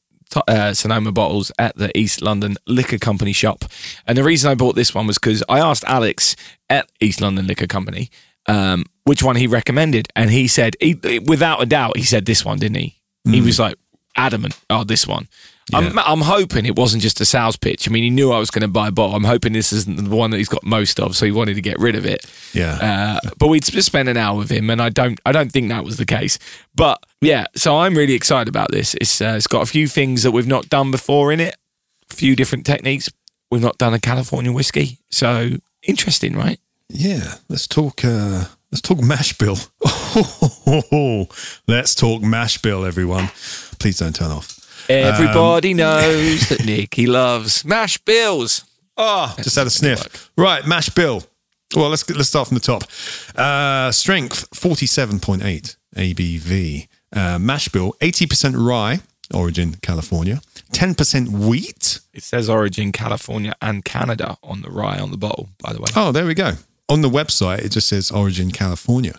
uh, 0.48 0.72
Sonoma 0.72 1.12
bottles 1.12 1.52
at 1.58 1.76
the 1.76 1.96
East 1.96 2.22
London 2.22 2.56
Liquor 2.66 2.98
Company 2.98 3.32
shop, 3.32 3.64
and 4.06 4.16
the 4.16 4.24
reason 4.24 4.50
I 4.50 4.54
bought 4.54 4.74
this 4.76 4.94
one 4.94 5.06
was 5.06 5.18
because 5.18 5.42
I 5.48 5.58
asked 5.58 5.84
Alex 5.84 6.36
at 6.70 6.88
East 7.00 7.20
London 7.20 7.46
Liquor 7.46 7.66
Company 7.66 8.10
um, 8.48 8.84
which 9.04 9.22
one 9.22 9.36
he 9.36 9.46
recommended, 9.46 10.08
and 10.16 10.30
he 10.30 10.48
said, 10.48 10.74
he, 10.80 10.94
without 11.26 11.62
a 11.62 11.66
doubt, 11.66 11.96
he 11.96 12.02
said 12.04 12.24
this 12.24 12.44
one, 12.44 12.58
didn't 12.58 12.78
he? 12.78 12.94
He 13.24 13.42
was 13.42 13.58
like 13.58 13.76
adamant, 14.18 14.58
oh, 14.68 14.84
this 14.84 15.06
one. 15.06 15.28
I'm, 15.74 15.98
I'm 15.98 16.20
hoping 16.22 16.66
it 16.66 16.76
wasn't 16.76 17.02
just 17.02 17.20
a 17.20 17.24
sales 17.24 17.56
pitch. 17.56 17.88
I 17.88 17.92
mean, 17.92 18.02
he 18.02 18.10
knew 18.10 18.32
I 18.32 18.38
was 18.38 18.50
going 18.50 18.62
to 18.62 18.68
buy 18.68 18.88
a 18.88 18.90
bottle. 18.90 19.14
I'm 19.14 19.24
hoping 19.24 19.52
this 19.52 19.72
isn't 19.72 20.08
the 20.08 20.16
one 20.16 20.30
that 20.30 20.38
he's 20.38 20.48
got 20.48 20.64
most 20.64 20.98
of, 20.98 21.16
so 21.16 21.26
he 21.26 21.32
wanted 21.32 21.54
to 21.54 21.60
get 21.60 21.78
rid 21.78 21.94
of 21.94 22.06
it. 22.06 22.24
Yeah. 22.54 23.18
Uh, 23.24 23.30
but 23.38 23.48
we'd 23.48 23.64
just 23.64 23.86
spent 23.86 24.08
an 24.08 24.16
hour 24.16 24.36
with 24.36 24.50
him, 24.50 24.70
and 24.70 24.80
I 24.80 24.88
don't, 24.88 25.20
I 25.26 25.32
don't 25.32 25.52
think 25.52 25.68
that 25.68 25.84
was 25.84 25.96
the 25.96 26.06
case. 26.06 26.38
But 26.74 27.02
yeah, 27.20 27.46
so 27.54 27.78
I'm 27.78 27.94
really 27.94 28.14
excited 28.14 28.48
about 28.48 28.70
this. 28.70 28.94
It's, 28.94 29.20
uh, 29.20 29.34
it's 29.36 29.46
got 29.46 29.62
a 29.62 29.66
few 29.66 29.88
things 29.88 30.22
that 30.22 30.30
we've 30.30 30.46
not 30.46 30.68
done 30.68 30.90
before 30.90 31.32
in 31.32 31.40
it, 31.40 31.56
a 32.10 32.14
few 32.14 32.34
different 32.34 32.64
techniques. 32.64 33.10
We've 33.50 33.62
not 33.62 33.78
done 33.78 33.94
a 33.94 34.00
California 34.00 34.52
whiskey, 34.52 34.98
so 35.10 35.50
interesting, 35.82 36.34
right? 36.34 36.58
Yeah, 36.88 37.34
let's 37.48 37.66
talk. 37.66 38.04
Uh, 38.04 38.44
let's 38.72 38.80
talk 38.80 39.00
mash 39.00 39.36
bill. 39.36 39.58
let's 41.68 41.94
talk 41.94 42.22
mash 42.22 42.58
bill, 42.58 42.84
everyone. 42.86 43.30
Please 43.78 43.98
don't 43.98 44.14
turn 44.14 44.30
off. 44.30 44.54
Everybody 44.88 45.74
knows 45.74 46.48
that 46.48 46.64
Nicky 46.64 47.06
loves 47.06 47.64
mash 47.64 47.98
bills. 47.98 48.64
Oh, 48.96 49.34
just 49.42 49.56
had 49.56 49.66
a 49.66 49.70
sniff. 49.70 50.30
Right, 50.36 50.66
mash 50.66 50.88
bill. 50.90 51.24
Well, 51.76 51.90
let's 51.90 52.08
let's 52.10 52.28
start 52.28 52.48
from 52.48 52.56
the 52.56 52.60
top. 52.60 52.84
Uh, 53.36 53.92
strength 53.92 54.48
forty 54.54 54.86
seven 54.86 55.20
point 55.20 55.44
eight 55.44 55.76
ABV. 55.96 56.88
Uh, 57.12 57.38
mash 57.38 57.68
bill 57.68 57.94
eighty 58.00 58.26
percent 58.26 58.56
rye, 58.56 59.00
origin 59.32 59.74
California. 59.82 60.40
Ten 60.72 60.94
percent 60.94 61.30
wheat. 61.30 62.00
It 62.14 62.22
says 62.22 62.48
origin 62.48 62.90
California 62.92 63.54
and 63.60 63.84
Canada 63.84 64.36
on 64.42 64.62
the 64.62 64.70
rye 64.70 64.98
on 64.98 65.10
the 65.10 65.18
bottle, 65.18 65.48
by 65.62 65.72
the 65.72 65.80
way. 65.80 65.88
Oh, 65.94 66.10
there 66.12 66.26
we 66.26 66.34
go. 66.34 66.52
on 66.88 67.02
the 67.02 67.10
website, 67.10 67.58
it 67.64 67.70
just 67.72 67.88
says 67.88 68.10
Origin 68.10 68.50
California. 68.50 69.18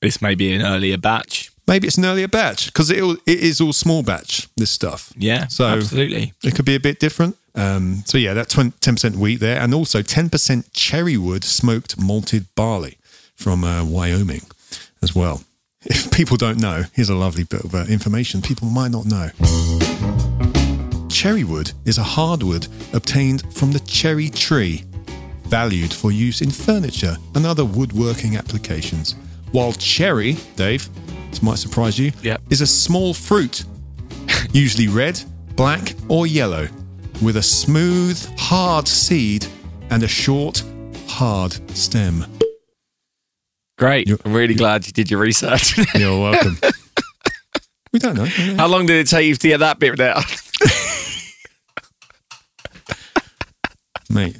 This 0.00 0.22
may 0.22 0.34
be 0.36 0.54
an 0.54 0.62
earlier 0.62 0.96
batch. 0.96 1.50
Maybe 1.70 1.86
it's 1.86 1.98
an 1.98 2.04
earlier 2.04 2.26
batch 2.26 2.66
because 2.66 2.90
it, 2.90 3.00
it 3.26 3.38
is 3.38 3.60
all 3.60 3.72
small 3.72 4.02
batch, 4.02 4.48
this 4.56 4.70
stuff. 4.72 5.12
Yeah, 5.16 5.46
So- 5.46 5.66
absolutely. 5.66 6.34
It 6.42 6.56
could 6.56 6.64
be 6.64 6.74
a 6.74 6.80
bit 6.80 6.98
different. 6.98 7.36
Um, 7.54 8.02
so, 8.06 8.18
yeah, 8.18 8.34
that 8.34 8.48
20, 8.48 8.72
10% 8.80 9.14
wheat 9.16 9.38
there. 9.38 9.60
And 9.60 9.72
also 9.72 10.02
10% 10.02 10.64
cherry 10.72 11.16
wood 11.16 11.44
smoked 11.44 11.96
malted 11.96 12.46
barley 12.56 12.98
from 13.36 13.62
uh, 13.62 13.84
Wyoming 13.84 14.42
as 15.00 15.14
well. 15.14 15.44
If 15.84 16.10
people 16.10 16.36
don't 16.36 16.58
know, 16.58 16.82
here's 16.92 17.08
a 17.08 17.14
lovely 17.14 17.44
bit 17.44 17.64
of 17.64 17.74
uh, 17.74 17.84
information 17.88 18.42
people 18.42 18.68
might 18.68 18.90
not 18.90 19.06
know. 19.06 19.30
Cherry 21.08 21.44
wood 21.44 21.72
is 21.86 21.98
a 21.98 22.02
hardwood 22.02 22.66
obtained 22.92 23.42
from 23.54 23.72
the 23.72 23.80
cherry 23.80 24.28
tree, 24.28 24.84
valued 25.44 25.92
for 25.92 26.10
use 26.10 26.42
in 26.42 26.50
furniture 26.50 27.16
and 27.34 27.46
other 27.46 27.64
woodworking 27.64 28.36
applications. 28.36 29.14
While 29.52 29.72
cherry, 29.72 30.36
Dave, 30.56 30.88
this 31.30 31.42
might 31.42 31.58
surprise 31.58 31.98
you, 31.98 32.12
Yep. 32.22 32.42
is 32.50 32.60
a 32.60 32.66
small 32.66 33.14
fruit, 33.14 33.64
usually 34.52 34.88
red, 34.88 35.20
black, 35.56 35.94
or 36.08 36.26
yellow, 36.26 36.68
with 37.22 37.36
a 37.36 37.42
smooth, 37.42 38.18
hard 38.38 38.86
seed 38.88 39.46
and 39.90 40.02
a 40.02 40.08
short, 40.08 40.62
hard 41.08 41.52
stem. 41.76 42.24
Great. 43.78 44.08
You- 44.08 44.18
I'm 44.24 44.32
really 44.34 44.54
glad 44.54 44.86
you 44.86 44.92
did 44.92 45.10
your 45.10 45.20
research. 45.20 45.76
You're 45.94 46.20
welcome. 46.20 46.58
we 47.92 47.98
don't 47.98 48.14
know. 48.16 48.24
How 48.56 48.66
long 48.68 48.86
did 48.86 48.96
it 48.98 49.08
take 49.08 49.26
you 49.26 49.34
to 49.34 49.48
get 49.48 49.58
that 49.60 49.78
bit 49.78 49.98
out? 50.00 50.22
Mate, 54.10 54.36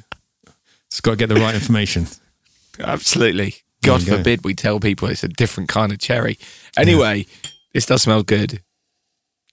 it's 0.87 0.99
got 1.01 1.11
to 1.11 1.17
get 1.17 1.29
the 1.29 1.35
right 1.35 1.55
information. 1.55 2.07
Absolutely. 2.79 3.55
God 3.83 4.05
go. 4.05 4.17
forbid 4.17 4.43
we 4.43 4.53
tell 4.53 4.79
people 4.79 5.07
it's 5.07 5.23
a 5.23 5.27
different 5.27 5.69
kind 5.69 5.91
of 5.91 5.99
cherry. 5.99 6.37
Anyway, 6.77 7.25
this 7.73 7.85
does 7.85 8.03
smell 8.03 8.23
good. 8.23 8.61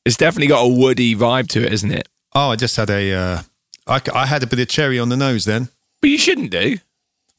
It's 0.04 0.16
definitely 0.16 0.48
got 0.48 0.62
a 0.62 0.68
woody 0.68 1.14
vibe 1.14 1.48
to 1.48 1.64
it, 1.64 1.72
isn't 1.72 1.90
it? 1.90 2.08
Oh, 2.34 2.50
I 2.50 2.56
just 2.56 2.76
had 2.76 2.90
a. 2.90 3.12
Uh, 3.12 3.42
I, 3.86 4.00
I 4.14 4.26
had 4.26 4.42
a 4.42 4.46
bit 4.46 4.58
of 4.58 4.68
cherry 4.68 4.98
on 4.98 5.08
the 5.08 5.16
nose 5.16 5.44
then. 5.44 5.68
But 6.00 6.10
you 6.10 6.18
shouldn't 6.18 6.50
do. 6.50 6.78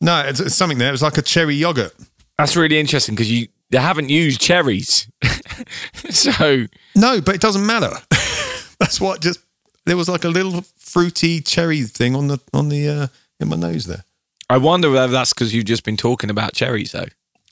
No, 0.01 0.22
it's, 0.22 0.39
it's 0.39 0.55
something 0.55 0.77
there. 0.77 0.89
It 0.89 0.93
was 0.93 1.01
like 1.01 1.17
a 1.17 1.22
cherry 1.22 1.55
yogurt. 1.55 1.93
That's 2.38 2.55
really 2.55 2.79
interesting 2.79 3.15
because 3.15 3.31
you 3.31 3.48
they 3.69 3.77
haven't 3.77 4.10
used 4.10 4.41
cherries. 4.41 5.08
so 6.10 6.65
No, 6.96 7.22
but 7.22 7.36
it 7.36 7.41
doesn't 7.41 7.65
matter. 7.65 7.91
That's 8.79 9.00
what 9.00 9.22
just 9.22 9.39
there 9.86 9.98
was 9.98 10.10
like 10.10 10.24
a 10.24 10.29
little 10.29 10.63
fruity 10.77 11.41
cherry 11.41 11.84
thing 11.84 12.15
on 12.15 12.27
the 12.27 12.39
on 12.53 12.69
the 12.69 12.88
uh, 12.88 13.08
in 13.39 13.50
my 13.50 13.55
nose 13.55 13.86
there. 13.86 14.03
I 14.50 14.58
wonder 14.58 14.89
whether 14.89 15.12
that's 15.12 15.34
because 15.34 15.53
you've 15.53 15.65
just 15.65 15.84
been 15.84 15.98
talking 15.98 16.29
about 16.29 16.53
cherries, 16.53 16.91
though. 16.91 17.06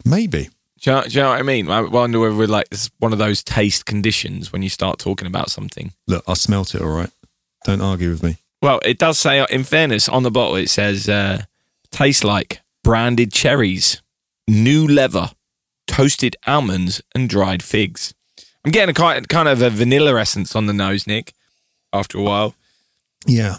Maybe. 0.05 0.49
Do 0.81 0.91
you, 0.91 0.95
know, 0.95 1.03
do 1.03 1.09
you 1.09 1.21
know 1.21 1.29
what 1.29 1.39
I 1.39 1.43
mean? 1.43 1.69
I 1.69 1.81
wonder 1.81 2.19
whether 2.19 2.35
we're 2.35 2.47
like 2.47 2.67
it's 2.71 2.89
one 2.99 3.11
of 3.13 3.19
those 3.19 3.43
taste 3.43 3.85
conditions 3.85 4.51
when 4.53 4.61
you 4.61 4.69
start 4.69 4.99
talking 4.99 5.27
about 5.27 5.49
something. 5.49 5.91
Look, 6.07 6.23
I 6.27 6.33
smelt 6.35 6.75
it. 6.75 6.81
All 6.81 6.95
right. 6.95 7.09
Don't 7.65 7.81
argue 7.81 8.09
with 8.09 8.21
me. 8.23 8.37
Well, 8.61 8.79
it 8.85 8.97
does 8.97 9.17
say, 9.17 9.45
in 9.49 9.63
fairness, 9.63 10.07
on 10.07 10.23
the 10.23 10.31
bottle 10.31 10.55
it 10.55 10.69
says 10.69 11.09
uh, 11.09 11.43
tastes 11.91 12.23
like 12.23 12.61
branded 12.83 13.31
cherries, 13.33 14.01
new 14.47 14.87
leather, 14.87 15.31
toasted 15.87 16.35
almonds, 16.45 17.01
and 17.13 17.27
dried 17.29 17.61
figs. 17.63 18.13
I'm 18.63 18.71
getting 18.71 18.89
a 18.89 18.93
kind 18.93 19.27
kind 19.27 19.47
of 19.47 19.61
a 19.61 19.69
vanilla 19.69 20.19
essence 20.19 20.55
on 20.55 20.65
the 20.67 20.73
nose, 20.73 21.07
Nick. 21.07 21.33
After 21.93 22.17
a 22.19 22.21
while, 22.21 22.53
Yeah, 23.25 23.55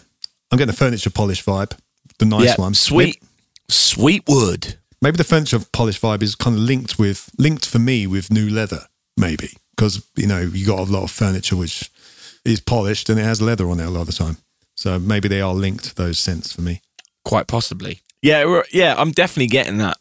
I'm 0.50 0.59
getting 0.59 0.71
the 0.71 0.76
furniture 0.76 1.11
polish 1.11 1.45
vibe. 1.45 1.76
The 2.18 2.26
nice 2.26 2.45
yeah, 2.45 2.54
one. 2.57 2.75
sweet, 2.75 3.23
sweet 3.68 4.25
wood. 4.28 4.76
Maybe 5.00 5.16
the 5.16 5.25
furniture 5.25 5.60
polish 5.72 6.00
vibe 6.00 6.22
is 6.22 6.34
kind 6.34 6.56
of 6.56 6.62
linked 6.62 6.98
with 6.98 7.30
linked 7.38 7.66
for 7.66 7.78
me 7.78 8.06
with 8.06 8.32
new 8.32 8.48
leather. 8.48 8.87
Maybe 9.16 9.50
because 9.76 10.06
you 10.16 10.26
know 10.26 10.40
you 10.40 10.66
got 10.66 10.80
a 10.80 10.92
lot 10.92 11.04
of 11.04 11.10
furniture 11.10 11.56
which 11.56 11.90
is 12.44 12.60
polished 12.60 13.08
and 13.08 13.18
it 13.18 13.25
has 13.25 13.42
leather 13.42 13.68
on 13.68 13.80
it 13.80 13.87
a 13.87 13.90
lot 13.90 14.02
of 14.02 14.06
the 14.08 14.12
time. 14.12 14.38
So 14.76 14.98
maybe 14.98 15.28
they 15.28 15.40
are 15.40 15.54
linked 15.54 15.96
those 15.96 16.18
scents 16.18 16.52
for 16.52 16.62
me. 16.62 16.82
quite 17.25 17.46
possibly. 17.46 18.00
Yeah, 18.22 18.62
yeah, 18.72 18.94
I'm 18.96 19.12
definitely 19.12 19.48
getting 19.48 19.78
that 19.78 19.96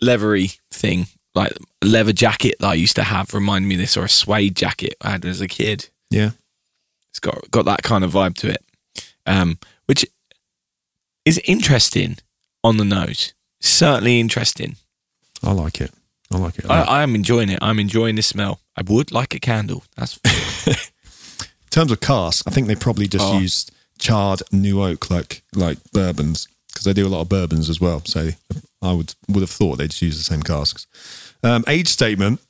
leathery 0.00 0.52
thing, 0.70 1.06
like 1.34 1.52
a 1.82 1.86
leather 1.86 2.12
jacket 2.12 2.56
that 2.60 2.66
I 2.68 2.74
used 2.74 2.96
to 2.96 3.02
have. 3.02 3.34
Remind 3.34 3.66
me 3.66 3.74
of 3.74 3.80
this, 3.80 3.96
or 3.96 4.04
a 4.04 4.08
suede 4.08 4.54
jacket 4.54 4.94
I 5.00 5.10
had 5.10 5.24
as 5.24 5.40
a 5.40 5.48
kid. 5.48 5.88
Yeah. 6.10 6.30
It's 7.10 7.18
got 7.18 7.50
got 7.50 7.64
that 7.64 7.82
kind 7.82 8.04
of 8.04 8.12
vibe 8.12 8.34
to 8.38 8.50
it, 8.50 8.64
um, 9.26 9.58
which 9.86 10.04
is 11.24 11.40
interesting 11.44 12.18
on 12.66 12.76
the 12.76 12.84
nose. 12.84 13.32
Certainly 13.60 14.20
interesting. 14.20 14.76
I 15.42 15.52
like 15.52 15.80
it. 15.80 15.92
I 16.32 16.38
like 16.38 16.58
it. 16.58 16.68
I, 16.68 16.82
I 16.82 17.02
am 17.02 17.14
enjoying 17.14 17.48
it. 17.50 17.58
I'm 17.62 17.78
enjoying 17.78 18.16
the 18.16 18.22
smell. 18.22 18.60
I 18.76 18.82
would 18.82 19.12
like 19.12 19.34
a 19.34 19.38
candle. 19.40 19.84
That's 19.96 20.18
In 20.66 21.70
terms 21.70 21.92
of 21.92 22.00
cask, 22.00 22.44
I 22.46 22.50
think 22.50 22.66
they 22.68 22.74
probably 22.74 23.06
just 23.06 23.24
Oh. 23.24 23.38
used 23.38 23.70
charred 23.98 24.42
new 24.52 24.82
oak 24.82 25.10
like 25.10 25.42
like 25.54 25.78
bourbons 25.92 26.48
because 26.68 26.84
they 26.84 26.92
do 26.92 27.06
a 27.06 27.08
lot 27.08 27.20
of 27.22 27.28
bourbons 27.28 27.68
as 27.70 27.80
well. 27.80 28.02
So 28.04 28.30
I 28.82 28.92
would 28.92 29.14
would 29.28 29.40
have 29.42 29.50
thought 29.50 29.76
they'd 29.76 30.00
use 30.02 30.16
the 30.16 30.24
same 30.24 30.42
casks. 30.42 30.86
Um, 31.42 31.64
age 31.68 31.88
statement: 31.88 32.40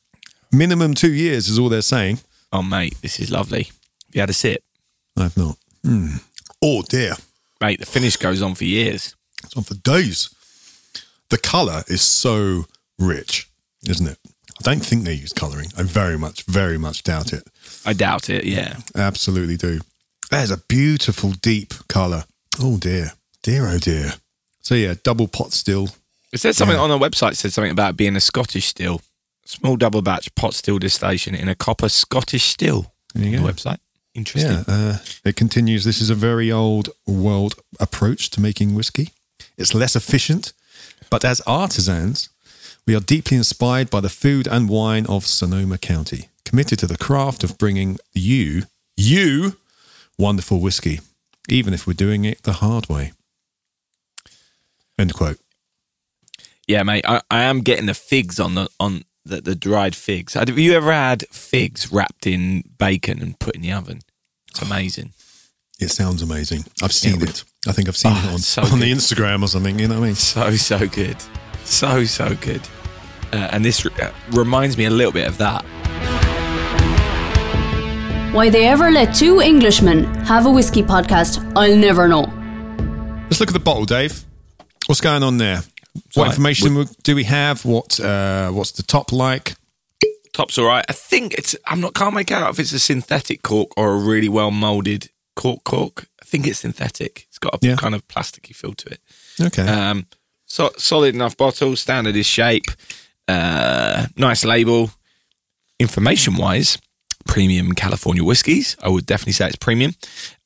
minimum 0.52 0.94
two 0.94 1.12
years 1.12 1.48
is 1.48 1.58
all 1.58 1.68
they're 1.68 1.82
saying. 1.82 2.20
oh 2.52 2.62
mate, 2.62 2.94
this 3.02 3.18
is 3.20 3.30
lovely. 3.30 3.64
Have 3.64 4.14
you 4.14 4.20
had 4.20 4.30
a 4.30 4.34
sip, 4.34 4.62
I've 5.16 5.36
not. 5.36 5.58
Hmm. 5.84 6.16
Oh 6.62 6.82
dear, 6.82 7.14
mate? 7.60 7.80
The 7.80 7.86
finish 7.86 8.16
goes 8.16 8.40
on 8.42 8.54
for 8.54 8.64
years. 8.64 9.15
It's 9.46 9.56
on 9.56 9.62
for 9.62 9.74
days. 9.74 10.30
The 11.30 11.38
color 11.38 11.82
is 11.88 12.02
so 12.02 12.66
rich, 12.98 13.48
isn't 13.88 14.06
it? 14.06 14.18
I 14.58 14.62
don't 14.62 14.84
think 14.84 15.04
they 15.04 15.14
use 15.14 15.32
colouring. 15.32 15.68
I 15.76 15.82
very 15.82 16.16
much, 16.16 16.44
very 16.44 16.78
much 16.78 17.02
doubt 17.02 17.32
it. 17.32 17.44
I 17.84 17.92
doubt 17.92 18.30
it. 18.30 18.44
Yeah. 18.44 18.76
Absolutely 18.94 19.56
do. 19.56 19.80
There's 20.30 20.50
a 20.50 20.56
beautiful 20.56 21.32
deep 21.32 21.74
colour. 21.88 22.24
Oh 22.60 22.78
dear. 22.78 23.12
Dear 23.42 23.68
oh 23.68 23.78
dear. 23.78 24.14
So 24.60 24.74
yeah, 24.74 24.94
double 25.02 25.28
pot 25.28 25.52
still. 25.52 25.88
It 26.32 26.38
said 26.38 26.56
something 26.56 26.76
on 26.76 26.90
the 26.90 26.98
website. 26.98 27.32
It 27.32 27.36
said 27.36 27.52
something 27.52 27.70
about 27.70 27.96
being 27.96 28.16
a 28.16 28.20
Scottish 28.20 28.66
still, 28.66 29.00
small 29.44 29.76
double 29.76 30.02
batch 30.02 30.34
pot 30.34 30.54
still 30.54 30.78
distillation 30.78 31.34
in 31.34 31.48
a 31.48 31.54
copper 31.54 31.88
Scottish 31.88 32.44
still. 32.44 32.92
There 33.14 33.24
you 33.24 33.38
on 33.38 33.44
go. 33.44 33.46
the 33.46 33.52
website. 33.52 33.78
Interesting. 34.14 34.52
Yeah, 34.52 34.64
uh, 34.66 34.98
it 35.24 35.36
continues. 35.36 35.84
This 35.84 36.00
is 36.00 36.10
a 36.10 36.14
very 36.14 36.50
old 36.50 36.88
world 37.06 37.54
approach 37.78 38.30
to 38.30 38.40
making 38.40 38.74
whiskey. 38.74 39.10
It's 39.56 39.74
less 39.74 39.96
efficient, 39.96 40.52
but 41.10 41.24
as 41.24 41.40
artisans, 41.42 42.28
we 42.86 42.94
are 42.94 43.00
deeply 43.00 43.36
inspired 43.36 43.90
by 43.90 44.00
the 44.00 44.08
food 44.08 44.46
and 44.46 44.68
wine 44.68 45.06
of 45.06 45.26
Sonoma 45.26 45.78
County, 45.78 46.28
committed 46.44 46.78
to 46.80 46.86
the 46.86 46.96
craft 46.98 47.42
of 47.44 47.58
bringing 47.58 47.98
you, 48.12 48.64
you, 48.96 49.56
wonderful 50.18 50.60
whiskey, 50.60 51.00
even 51.48 51.74
if 51.74 51.86
we're 51.86 51.94
doing 51.94 52.24
it 52.24 52.42
the 52.44 52.54
hard 52.54 52.88
way. 52.88 53.12
End 54.98 55.14
quote. 55.14 55.38
Yeah, 56.66 56.82
mate. 56.82 57.04
I, 57.06 57.20
I 57.30 57.42
am 57.42 57.60
getting 57.60 57.86
the 57.86 57.94
figs 57.94 58.40
on 58.40 58.54
the 58.54 58.68
on 58.80 59.04
the, 59.24 59.40
the 59.40 59.54
dried 59.54 59.94
figs. 59.94 60.34
Have 60.34 60.58
you 60.58 60.72
ever 60.72 60.92
had 60.92 61.26
figs 61.28 61.92
wrapped 61.92 62.26
in 62.26 62.62
bacon 62.78 63.20
and 63.20 63.38
put 63.38 63.54
in 63.56 63.62
the 63.62 63.72
oven? 63.72 64.00
It's 64.50 64.62
amazing. 64.62 65.12
It 65.78 65.88
sounds 65.90 66.22
amazing. 66.22 66.64
I've 66.82 66.92
seen 66.92 67.20
Yeah, 67.20 67.28
it. 67.28 67.44
I 67.68 67.72
think 67.72 67.88
I've 67.88 67.96
seen 67.96 68.12
Oh, 68.14 68.28
it 68.28 68.32
on, 68.34 68.38
so 68.38 68.62
on 68.62 68.78
the. 68.80 68.90
Instagram 68.92 69.42
or 69.42 69.48
something. 69.48 69.78
You 69.78 69.88
know 69.88 69.96
what 70.00 70.04
I 70.04 70.06
mean? 70.06 70.14
So 70.16 70.50
so 70.56 70.86
good, 70.88 71.16
so 71.64 72.04
so 72.04 72.34
good. 72.36 72.60
Uh, 73.32 73.48
and 73.52 73.64
this 73.64 73.84
uh, 73.84 74.12
reminds 74.30 74.76
me 74.78 74.84
a 74.86 74.90
little 74.90 75.12
bit 75.12 75.26
of 75.26 75.36
that. 75.38 75.64
Why 78.32 78.50
they 78.50 78.66
ever 78.66 78.90
let 78.90 79.14
two 79.14 79.40
Englishmen 79.40 80.04
have 80.26 80.44
a 80.44 80.50
whiskey 80.50 80.82
podcast, 80.82 81.40
I'll 81.56 81.74
never 81.74 82.06
know. 82.06 82.24
Let's 83.24 83.40
look 83.40 83.48
at 83.48 83.54
the 83.54 83.58
bottle, 83.60 83.86
Dave. 83.86 84.24
What's 84.86 85.00
going 85.00 85.22
on 85.22 85.38
there? 85.38 85.62
What 86.14 86.24
Right. 86.24 86.26
information 86.28 86.86
do 87.02 87.14
we 87.14 87.24
have? 87.24 87.64
What 87.64 87.98
uh, 87.98 88.50
What's 88.50 88.72
the 88.72 88.82
top 88.82 89.10
like? 89.12 89.54
Top's 90.34 90.58
all 90.58 90.66
right. 90.66 90.84
I 90.86 90.92
think 90.92 91.32
it's. 91.32 91.56
I'm 91.66 91.80
not. 91.80 91.94
Can't 91.94 92.14
make 92.14 92.30
out 92.30 92.50
if 92.50 92.58
it's 92.60 92.72
a 92.72 92.78
synthetic 92.78 93.40
cork 93.42 93.70
or 93.78 93.94
a 93.94 93.98
really 93.98 94.28
well 94.28 94.50
molded 94.50 95.08
cork. 95.34 95.64
Cork. 95.64 96.06
I 96.20 96.26
think 96.26 96.46
it's 96.46 96.58
synthetic. 96.58 97.25
It's 97.36 97.38
got 97.38 97.54
a 97.54 97.58
Yeah. 97.66 97.76
kind 97.76 97.94
of 97.94 98.06
plasticky 98.08 98.56
feel 98.56 98.72
to 98.72 98.88
it. 98.88 99.00
Okay. 99.38 99.62
Um, 99.68 100.06
so 100.46 100.70
solid 100.78 101.14
enough 101.14 101.36
bottle, 101.36 101.76
standard 101.76 102.16
is 102.16 102.24
shape, 102.24 102.64
uh, 103.28 104.06
nice 104.16 104.42
label. 104.42 104.90
Information 105.78 106.36
wise, 106.36 106.78
premium 107.26 107.72
California 107.74 108.24
whiskies. 108.24 108.74
I 108.82 108.88
would 108.88 109.04
definitely 109.04 109.34
say 109.34 109.48
it's 109.48 109.56
premium. 109.56 109.94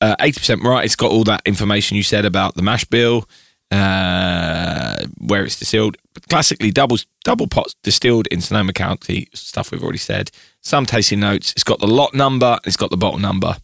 Uh, 0.01 0.17
Eighty 0.19 0.41
percent 0.41 0.63
right. 0.65 0.85
It's 0.85 0.97
got 0.97 1.13
all 1.13 1.23
that 1.25 1.43
information 1.47 1.97
you 1.97 2.03
said 2.03 2.25
about 2.25 2.57
the 2.57 2.63
mash 2.63 2.85
bill, 2.87 3.29
uh, 3.71 4.97
where 5.19 5.45
it's 5.45 5.61
distilled. 5.61 5.97
Classically, 6.29 6.73
double 6.73 6.97
double 7.25 7.47
pots 7.47 7.77
distilled 7.85 8.27
in 8.33 8.41
Sonoma 8.41 8.73
County. 8.73 9.29
Stuff 9.33 9.71
we've 9.71 9.83
already 9.85 9.99
said. 9.99 10.33
Some 10.61 10.87
tasting 10.87 11.21
notes. 11.21 11.53
It's 11.53 11.63
got 11.63 11.79
the 11.79 11.87
lot 11.87 12.15
number. 12.15 12.59
It's 12.65 12.77
got 12.77 12.91
the 12.91 12.97
bottle 12.97 13.21
number. 13.21 13.57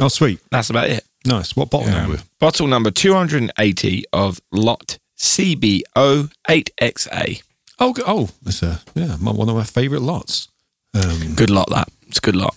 oh, 0.00 0.08
sweet. 0.08 0.40
That's 0.50 0.70
about 0.70 0.88
it. 0.90 1.04
Nice. 1.24 1.56
What 1.56 1.70
bottle 1.70 1.88
Um, 1.88 1.94
number? 1.94 2.18
Bottle 2.38 2.66
number 2.66 2.90
280 2.90 4.04
of 4.12 4.40
Lot 4.52 4.98
CBO8XA. 5.18 7.42
Oh, 7.78 7.94
oh, 8.06 8.28
that's 8.42 8.62
a 8.62 8.80
yeah, 8.94 9.16
one 9.16 9.48
of 9.48 9.56
my 9.56 9.64
favourite 9.64 10.02
lots. 10.02 10.48
Um, 10.94 11.34
Good 11.34 11.48
lot, 11.50 11.70
that. 11.70 11.88
It's 12.06 12.18
a 12.18 12.20
good 12.20 12.36
lot. 12.36 12.54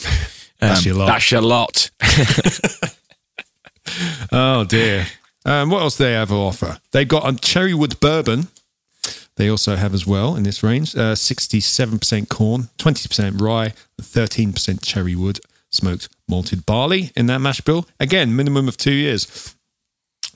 That's 0.60 0.84
your 0.84 0.96
lot. 0.96 1.06
That's 1.06 1.30
your 1.30 1.40
lot. 1.40 1.90
oh 4.32 4.64
dear. 4.64 5.06
Um, 5.46 5.70
what 5.70 5.80
else 5.80 5.96
do 5.96 6.04
they 6.04 6.12
have 6.12 6.28
to 6.28 6.34
offer? 6.34 6.78
They've 6.92 7.08
got 7.08 7.26
a 7.26 7.32
cherrywood 7.32 7.98
bourbon. 8.00 8.48
They 9.36 9.48
also 9.48 9.76
have 9.76 9.94
as 9.94 10.06
well 10.06 10.36
in 10.36 10.42
this 10.42 10.62
range 10.62 10.94
uh, 10.94 11.14
67% 11.14 12.28
corn, 12.28 12.68
20% 12.76 13.40
rye, 13.40 13.72
13% 14.02 14.52
cherrywood 14.80 15.40
smoked 15.70 16.08
malted 16.28 16.66
barley 16.66 17.10
in 17.16 17.26
that 17.26 17.40
mash 17.40 17.60
bill. 17.60 17.86
Again, 17.98 18.36
minimum 18.36 18.68
of 18.68 18.76
two 18.76 18.92
years. 18.92 19.54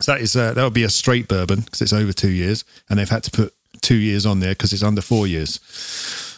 So 0.01 0.13
that 0.13 0.21
is 0.21 0.35
uh, 0.35 0.55
that 0.55 0.65
would 0.65 0.75
be 0.75 0.83
a 0.83 0.89
straight 0.89 1.29
bourbon 1.29 1.61
because 1.61 1.81
it's 1.81 1.93
over 1.93 2.13
two 2.13 2.31
years, 2.31 2.65
and 2.89 2.99
they've 2.99 3.09
had 3.09 3.23
to 3.25 3.31
put 3.31 3.55
two 3.81 3.97
years 3.97 4.27
on 4.27 4.41
there 4.41 4.53
because 4.53 4.73
it's 4.73 4.83
under 4.83 5.03
four 5.03 5.27
years. 5.27 5.61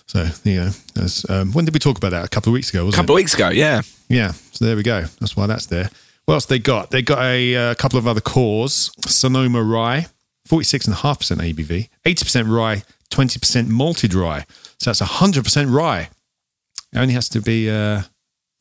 So 0.06 0.26
you 0.44 0.56
know, 0.56 0.70
that's, 0.94 1.28
um, 1.30 1.52
when 1.52 1.64
did 1.64 1.74
we 1.74 1.80
talk 1.80 1.96
about 1.96 2.10
that? 2.10 2.24
A 2.24 2.28
couple 2.28 2.50
of 2.50 2.54
weeks 2.54 2.70
ago, 2.70 2.82
A 2.82 2.84
wasn't 2.84 2.94
it? 2.94 2.98
A 2.98 3.02
couple 3.02 3.14
of 3.14 3.16
weeks 3.16 3.34
ago, 3.34 3.48
yeah. 3.48 3.82
Yeah, 4.08 4.32
so 4.52 4.64
there 4.64 4.76
we 4.76 4.82
go. 4.82 5.02
That's 5.20 5.36
why 5.36 5.46
that's 5.46 5.66
there. 5.66 5.90
What 6.26 6.34
else 6.34 6.46
they 6.46 6.58
got? 6.58 6.90
They 6.90 7.02
got 7.02 7.22
a 7.22 7.54
uh, 7.54 7.74
couple 7.74 7.98
of 7.98 8.06
other 8.06 8.20
cores. 8.20 8.90
Sonoma 9.06 9.62
rye, 9.62 10.06
46.5% 10.48 10.94
ABV, 11.54 11.88
80% 12.04 12.56
rye, 12.56 12.82
20% 13.10 13.68
malted 13.68 14.14
rye. 14.14 14.44
So 14.78 14.90
that's 14.90 15.00
100% 15.00 15.72
rye. 15.74 16.08
It 16.92 16.98
only 16.98 17.14
has 17.14 17.28
to 17.30 17.40
be, 17.40 17.70
uh, 17.70 18.02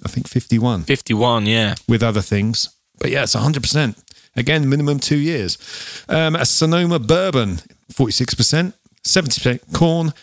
I 0.04 0.10
think, 0.10 0.28
51 0.28 0.84
51, 0.84 1.46
yeah. 1.46 1.76
with 1.88 2.04
other 2.04 2.22
things. 2.22 2.70
But 3.00 3.12
yeah, 3.12 3.24
it's 3.24 3.36
100%. 3.36 4.02
Again, 4.36 4.70
minimum 4.70 5.00
two 5.00 5.18
years. 5.18 5.58
Um, 6.10 6.36
a 6.36 6.46
Sonoma 6.46 7.00
bourbon, 7.00 7.58
46%, 7.94 8.74
70% 9.04 9.74
corn, 9.74 10.14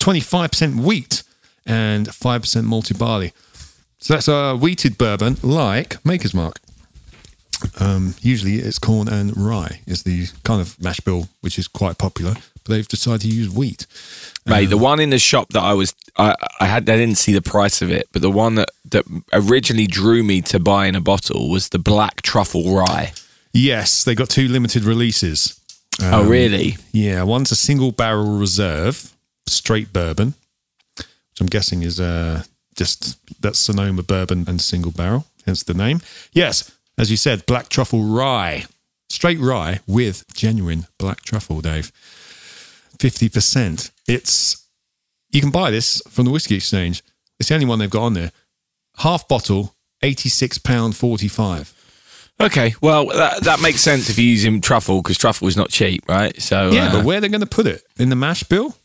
25% 0.00 0.80
wheat, 0.84 1.22
and 1.64 2.08
5% 2.08 2.64
malted 2.64 2.98
barley. 2.98 3.32
So 3.98 4.14
that's 4.14 4.28
a 4.28 4.56
wheated 4.56 4.98
bourbon 4.98 5.36
like 5.42 6.04
Maker's 6.04 6.34
Mark. 6.34 6.58
Um, 7.78 8.14
usually 8.20 8.56
it's 8.56 8.80
corn 8.80 9.08
and 9.08 9.36
rye 9.36 9.80
is 9.86 10.02
the 10.02 10.26
kind 10.42 10.60
of 10.60 10.80
mash 10.82 10.98
bill 11.00 11.28
which 11.40 11.58
is 11.58 11.68
quite 11.68 11.98
popular, 11.98 12.34
they've 12.64 12.88
decided 12.88 13.22
to 13.22 13.28
use 13.28 13.50
wheat. 13.50 13.86
Mate, 14.46 14.66
the 14.66 14.78
one 14.78 14.98
in 15.00 15.10
the 15.10 15.18
shop 15.18 15.50
that 15.50 15.62
I 15.62 15.74
was, 15.74 15.94
I, 16.16 16.34
I 16.60 16.66
had, 16.66 16.88
I 16.90 16.96
didn't 16.96 17.18
see 17.18 17.32
the 17.32 17.42
price 17.42 17.80
of 17.80 17.90
it, 17.92 18.08
but 18.12 18.22
the 18.22 18.30
one 18.30 18.56
that, 18.56 18.70
that 18.90 19.04
originally 19.32 19.86
drew 19.86 20.22
me 20.22 20.40
to 20.42 20.58
buying 20.58 20.96
a 20.96 21.00
bottle 21.00 21.48
was 21.48 21.68
the 21.68 21.78
black 21.78 22.22
truffle 22.22 22.74
rye. 22.74 23.12
Yes, 23.52 24.04
they 24.04 24.14
got 24.14 24.30
two 24.30 24.48
limited 24.48 24.84
releases. 24.84 25.60
oh, 26.02 26.24
really? 26.24 26.76
Yeah, 26.92 27.22
one's 27.22 27.52
a 27.52 27.56
single 27.56 27.92
barrel 27.92 28.38
reserve, 28.38 29.14
straight 29.46 29.92
bourbon, 29.92 30.34
which 30.96 31.40
I'm 31.40 31.46
guessing 31.46 31.82
is 31.82 32.00
uh, 32.00 32.42
just 32.76 33.18
that's 33.40 33.58
Sonoma 33.58 34.02
bourbon 34.02 34.44
and 34.48 34.60
single 34.60 34.92
barrel, 34.92 35.26
hence 35.46 35.62
the 35.62 35.74
name. 35.74 36.00
Yes, 36.32 36.70
as 36.98 37.10
you 37.10 37.16
said, 37.16 37.46
black 37.46 37.68
truffle 37.68 38.02
rye, 38.02 38.64
straight 39.10 39.38
rye 39.38 39.80
with 39.86 40.24
genuine 40.34 40.86
black 40.98 41.20
truffle, 41.22 41.60
Dave. 41.60 41.92
50%. 43.02 43.90
It's, 44.06 44.68
you 45.30 45.40
can 45.40 45.50
buy 45.50 45.70
this 45.70 46.00
from 46.08 46.24
the 46.24 46.30
Whiskey 46.30 46.56
Exchange. 46.56 47.02
It's 47.40 47.48
the 47.48 47.54
only 47.54 47.66
one 47.66 47.78
they've 47.78 47.90
got 47.90 48.02
on 48.04 48.14
there. 48.14 48.30
Half 48.98 49.26
bottle, 49.26 49.74
£86.45. 50.02 51.74
Okay, 52.40 52.74
well, 52.80 53.06
that, 53.06 53.42
that 53.44 53.60
makes 53.60 53.80
sense 53.80 54.08
if 54.08 54.18
you're 54.18 54.26
using 54.26 54.60
truffle 54.60 55.02
because 55.02 55.18
truffle 55.18 55.48
is 55.48 55.56
not 55.56 55.70
cheap, 55.70 56.04
right? 56.08 56.40
So, 56.40 56.70
Yeah, 56.70 56.88
uh, 56.88 56.92
but 56.92 57.04
where 57.04 57.20
they're 57.20 57.28
they 57.28 57.32
going 57.32 57.40
to 57.40 57.46
put 57.46 57.66
it? 57.66 57.82
In 57.98 58.08
the 58.08 58.16
mash 58.16 58.42
bill? 58.44 58.76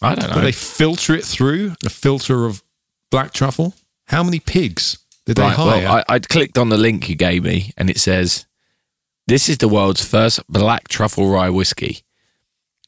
I 0.00 0.14
don't 0.14 0.30
know. 0.30 0.36
Do 0.36 0.40
they 0.42 0.52
filter 0.52 1.14
it 1.14 1.24
through 1.24 1.74
a 1.84 1.90
filter 1.90 2.44
of 2.44 2.62
black 3.10 3.32
truffle? 3.32 3.74
How 4.06 4.22
many 4.22 4.40
pigs 4.40 4.98
did 5.26 5.36
they 5.36 5.48
hire? 5.48 5.84
well, 5.84 6.04
I, 6.08 6.14
I 6.14 6.18
clicked 6.18 6.58
on 6.58 6.70
the 6.70 6.76
link 6.76 7.08
you 7.08 7.14
gave 7.14 7.44
me 7.44 7.72
and 7.76 7.88
it 7.88 7.98
says, 7.98 8.46
This 9.26 9.48
is 9.48 9.58
the 9.58 9.68
world's 9.68 10.04
first 10.04 10.40
black 10.48 10.88
truffle 10.88 11.30
rye 11.30 11.50
whiskey. 11.50 12.02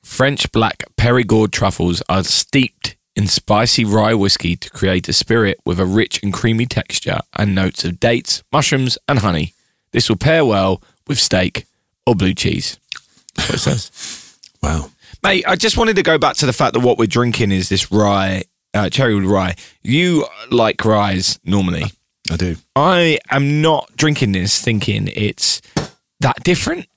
French 0.05 0.53
black 0.53 0.85
Perigord 0.97 1.51
truffles 1.51 2.03
are 2.09 2.23
steeped 2.23 2.95
in 3.17 3.27
spicy 3.27 3.85
rye 3.85 4.15
whiskey 4.15 4.55
to 4.55 4.71
create 4.71 5.09
a 5.09 5.13
spirit 5.13 5.59
with 5.65 5.81
a 5.81 5.87
rich 5.87 6.23
and 6.23 6.33
creamy 6.33 6.67
texture 6.67 7.19
and 7.37 7.55
notes 7.55 7.85
of 7.85 7.99
dates, 7.99 8.43
mushrooms, 8.53 8.99
and 9.09 9.21
honey. 9.21 9.55
This 9.93 10.09
will 10.09 10.17
pair 10.17 10.45
well 10.45 10.83
with 11.09 11.19
steak 11.19 11.67
or 12.07 12.15
blue 12.15 12.35
cheese. 12.35 12.79
What 13.35 13.55
it 13.55 13.59
says. 13.59 14.39
wow. 14.63 14.91
Mate, 15.23 15.45
I 15.49 15.57
just 15.57 15.79
wanted 15.79 15.97
to 15.97 16.03
go 16.03 16.19
back 16.19 16.37
to 16.37 16.47
the 16.47 16.53
fact 16.53 16.75
that 16.75 16.81
what 16.81 16.99
we're 16.99 17.07
drinking 17.07 17.51
is 17.51 17.71
this 17.71 17.91
rye, 17.91 18.45
uh, 18.75 18.85
cherrywood 18.85 19.29
rye. 19.29 19.55
You 19.83 20.27
like 20.51 20.85
ryes 20.85 21.41
normally. 21.45 21.85
I 22.31 22.37
do. 22.37 22.57
I 22.77 23.19
am 23.31 23.63
not 23.63 23.91
drinking 23.97 24.33
this 24.33 24.61
thinking 24.61 25.09
it's 25.09 25.63
that 26.21 26.45
different. 26.45 26.89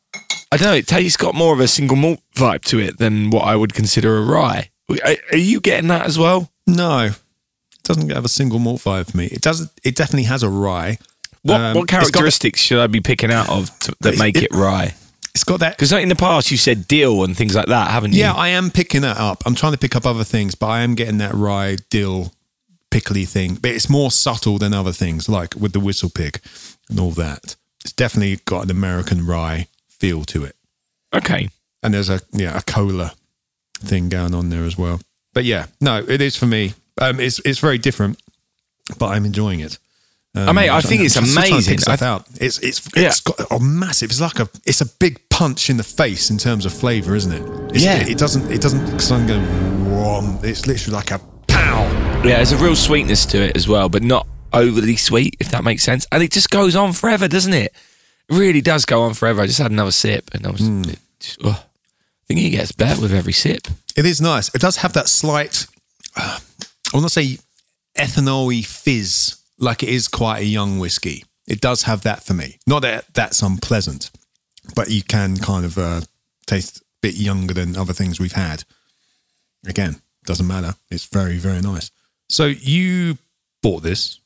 I 0.51 0.57
don't 0.57 0.67
know. 0.69 0.75
It 0.75 0.88
tastes 0.88 1.17
got 1.17 1.36
more 1.36 1.53
of 1.53 1.60
a 1.60 1.67
single 1.67 1.97
malt 1.97 2.19
vibe 2.36 2.63
to 2.65 2.79
it 2.79 2.97
than 2.97 3.29
what 3.29 3.43
I 3.43 3.55
would 3.55 3.73
consider 3.73 4.17
a 4.17 4.21
rye. 4.25 4.69
Are, 4.89 5.15
are 5.31 5.38
you 5.38 5.60
getting 5.60 5.89
that 5.89 6.05
as 6.05 6.17
well? 6.17 6.49
No, 6.65 7.05
it 7.07 7.83
doesn't 7.83 8.10
have 8.12 8.23
a 8.25 8.29
single 8.29 8.60
malt 8.60 8.81
vibe 8.81 9.12
for 9.12 9.17
me. 9.17 9.25
It 9.25 9.41
does. 9.41 9.69
It 9.83 9.95
definitely 9.95 10.23
has 10.23 10.43
a 10.43 10.49
rye. 10.49 10.97
What, 11.43 11.60
Um, 11.62 11.75
what 11.75 11.83
it's 11.83 11.91
got- 11.91 11.99
characteristics 11.99 12.60
should 12.62 12.79
I 12.79 12.88
be 12.88 13.01
picking 13.01 13.31
out 13.31 13.49
of 13.49 13.77
to, 13.79 13.93
that 14.01 14.17
make 14.17 14.38
it- 14.38 14.43
it, 14.45 14.51
rye? 14.53 14.95
It's 15.36 15.43
got 15.43 15.60
that. 15.60 15.77
Because 15.77 15.91
in 15.91 16.10
the 16.10 16.15
past 16.15 16.49
you 16.49 16.57
said 16.57 16.88
dill 16.88 17.23
and 17.23 17.38
things 17.38 17.53
like 17.53 17.67
that, 17.67 17.91
haven't 17.91 18.13
you? 18.13 18.21
Yeah, 18.21 18.33
I 18.33 18.47
am 18.49 18.71
picking 18.71 19.01
that 19.01 19.17
up. 19.17 19.43
I'm 19.45 19.53
trying 19.53 19.73
to 19.73 19.77
pick 19.77 19.95
up 19.95 20.05
other 20.05 20.23
things, 20.23 20.55
but 20.55 20.65
I 20.67 20.81
am 20.81 20.95
getting 20.95 21.19
that 21.19 21.33
rye 21.36 21.77
dill 21.91 22.33
pickly 22.89 23.23
thing. 23.25 23.55
But 23.62 23.71
it's 23.71 23.88
more 23.89 24.10
subtle 24.10 24.57
than 24.57 24.73
other 24.73 24.91
things, 24.93 25.29
like 25.29 25.53
with 25.55 25.73
the 25.73 25.79
whistle 25.79 26.10
pig 26.10 26.39
and 26.89 26.99
all 26.99 27.12
that. 27.12 27.55
It's 27.83 27.93
definitely 27.93 28.39
got 28.45 28.63
an 28.63 28.71
American 28.71 29.25
rye 29.27 29.67
feel 29.99 30.23
to 30.25 30.43
it. 30.43 30.55
Okay. 31.15 31.49
and 31.83 31.93
there's 31.93 32.10
a 32.10 32.19
yeah 32.33 32.57
a 32.57 32.62
cola 32.62 33.13
thing 33.79 34.10
going 34.10 34.33
on 34.36 34.49
there 34.49 34.63
as 34.65 34.77
well. 34.77 34.99
But 35.33 35.45
yeah, 35.45 35.67
no, 35.79 35.97
it 36.07 36.21
is 36.21 36.36
for 36.36 36.45
me. 36.47 36.73
Um, 36.99 37.19
it's 37.19 37.39
it's 37.45 37.60
very 37.60 37.77
different, 37.77 38.19
but 38.97 39.07
I'm 39.07 39.25
enjoying 39.25 39.60
it. 39.62 39.77
Um, 40.36 40.49
I 40.49 40.51
mean, 40.53 40.69
I 40.69 40.81
think 40.81 41.01
it's 41.01 41.15
I'm 41.15 41.23
just 41.23 41.36
trying 41.36 41.47
to 41.49 41.53
amazing. 41.53 41.77
Stuff 41.79 42.01
I- 42.01 42.05
out. 42.07 42.25
It's 42.41 42.60
it's 42.60 42.81
Yeah. 42.95 43.07
it's 43.07 43.21
got 43.21 43.39
a 43.51 43.60
massive. 43.60 44.10
It's 44.12 44.21
like 44.21 44.39
a 44.39 44.49
it's 44.65 44.81
a 44.81 44.86
big 44.86 45.19
punch 45.29 45.69
in 45.69 45.77
the 45.77 45.83
face 45.83 46.29
in 46.29 46.38
terms 46.38 46.65
of 46.65 46.73
flavor, 46.73 47.15
isn't 47.15 47.31
it? 47.31 47.75
It's, 47.75 47.83
Yeah. 47.83 48.01
It, 48.01 48.10
it 48.10 48.17
doesn't 48.17 48.51
it 48.51 48.62
doesn't 48.62 48.83
because 48.86 49.12
I'm 49.12 49.25
going. 49.27 49.45
Whom, 49.88 50.39
it's 50.43 50.67
literally 50.67 50.95
like 50.95 51.12
a 51.12 51.19
pow. 51.47 51.83
Yeah, 52.23 52.38
there's 52.38 52.51
a 52.51 52.57
real 52.57 52.75
sweetness 52.75 53.25
to 53.27 53.38
it 53.43 53.55
as 53.55 53.67
well, 53.67 53.89
but 53.89 54.03
not 54.03 54.27
overly 54.53 54.95
sweet, 54.95 55.36
if 55.39 55.49
that 55.51 55.63
makes 55.63 55.83
sense. 55.83 56.05
And 56.12 56.21
it 56.23 56.31
just 56.31 56.49
goes 56.49 56.75
on 56.75 56.93
forever, 56.93 57.27
doesn't 57.27 57.53
it? 57.53 57.73
Really 58.29 58.61
does 58.61 58.85
go 58.85 59.03
on 59.03 59.13
forever. 59.13 59.41
I 59.41 59.47
just 59.47 59.59
had 59.59 59.71
another 59.71 59.91
sip 59.91 60.29
and 60.33 60.45
I 60.45 60.51
was. 60.51 60.61
It 60.61 60.99
just- 61.19 61.39
oh, 61.43 61.49
I 61.51 62.23
think 62.27 62.41
it 62.41 62.49
gets 62.49 62.71
better 62.73 63.01
with 63.01 63.13
every 63.13 63.33
sip. 63.33 63.67
It 63.95 64.05
is 64.05 64.19
nice. 64.21 64.53
It 64.53 64.59
does 64.61 64.77
have 64.77 64.93
that 64.93 65.07
slight, 65.07 65.65
uh, 66.15 66.39
I 66.93 66.97
want 66.97 67.05
to 67.05 67.09
say 67.09 67.37
ethanol 67.97 68.65
fizz, 68.65 69.37
like 69.57 69.81
it 69.81 69.89
is 69.89 70.07
quite 70.07 70.39
a 70.41 70.45
young 70.45 70.77
whiskey. 70.79 71.23
It 71.47 71.61
does 71.61 71.83
have 71.83 72.01
that 72.03 72.23
for 72.23 72.33
me. 72.33 72.59
Not 72.67 72.81
that 72.81 73.05
that's 73.13 73.41
unpleasant, 73.41 74.11
but 74.75 74.89
you 74.89 75.01
can 75.03 75.37
kind 75.37 75.63
of 75.65 75.77
uh, 75.77 76.01
taste 76.45 76.79
a 76.79 76.81
bit 77.01 77.15
younger 77.15 77.53
than 77.53 77.77
other 77.77 77.93
things 77.93 78.19
we've 78.19 78.33
had. 78.33 78.65
Again, 79.65 80.01
doesn't 80.25 80.45
matter. 80.47 80.75
It's 80.91 81.05
very, 81.05 81.37
very 81.37 81.61
nice. 81.61 81.89
So 82.29 82.45
you 82.47 83.17
bought 83.63 83.83
this. 83.83 84.19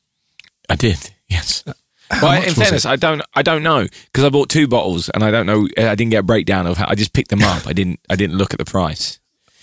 I 0.68 0.74
did, 0.74 0.98
yes. 1.28 1.62
But 2.20 2.46
in 2.46 2.54
fairness? 2.54 2.84
I 2.86 2.96
don't, 2.96 3.22
I 3.34 3.42
don't 3.42 3.62
know 3.62 3.86
because 4.06 4.24
I 4.24 4.28
bought 4.28 4.48
two 4.48 4.66
bottles 4.68 5.08
and 5.08 5.22
I 5.24 5.30
don't 5.30 5.46
know. 5.46 5.66
I 5.78 5.94
didn't 5.94 6.10
get 6.10 6.18
a 6.18 6.22
breakdown 6.22 6.66
of 6.66 6.76
how 6.76 6.86
I 6.88 6.94
just 6.94 7.12
picked 7.12 7.30
them 7.30 7.42
up. 7.42 7.66
I 7.66 7.72
didn't, 7.72 8.00
I 8.10 8.16
didn't 8.16 8.36
look 8.36 8.52
at 8.52 8.58
the 8.58 8.64
price. 8.64 9.18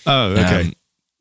Oh, 0.06 0.32
okay. 0.32 0.60
Um, 0.62 0.72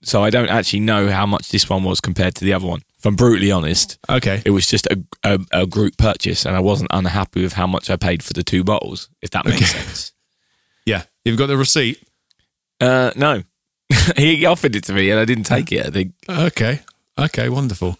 so 0.02 0.24
I 0.24 0.30
don't 0.30 0.50
actually 0.50 0.80
know 0.80 1.10
how 1.10 1.26
much 1.26 1.50
this 1.50 1.70
one 1.70 1.84
was 1.84 2.00
compared 2.00 2.36
to 2.36 2.46
the 2.46 2.54
other 2.54 2.66
one. 2.66 2.82
If 2.98 3.06
I'm 3.06 3.16
brutally 3.16 3.52
honest, 3.52 3.98
okay. 4.10 4.42
it 4.46 4.52
was 4.52 4.66
just 4.68 4.86
a, 4.88 5.02
a, 5.24 5.40
a 5.52 5.66
group 5.68 5.98
purchase, 5.98 6.46
and 6.46 6.56
I 6.56 6.60
wasn't 6.62 6.90
unhappy 6.94 7.42
with 7.44 7.54
how 7.54 7.68
much 7.68 7.90
I 7.90 7.96
paid 7.96 8.24
for 8.24 8.34
the 8.34 8.44
two 8.44 8.64
bottles. 8.64 9.10
If 9.22 9.30
that 9.32 9.46
makes 9.46 9.58
Okay. 9.74 9.84
sense. 9.84 10.12
Yeah. 10.86 11.04
You've 11.24 11.38
got 11.38 11.48
the 11.48 11.58
receipt. 11.58 12.02
Uh, 12.82 13.12
no, 13.16 13.44
he 14.18 14.46
offered 14.46 14.76
it 14.76 14.86
to 14.86 14.94
me, 14.94 15.12
and 15.12 15.20
I 15.20 15.26
didn't 15.26 15.44
take 15.44 15.72
it. 15.72 15.86
I 15.86 15.90
think, 15.92 16.14
Okay. 16.28 16.80
Okay. 17.18 17.50
Wonderful. 17.50 18.00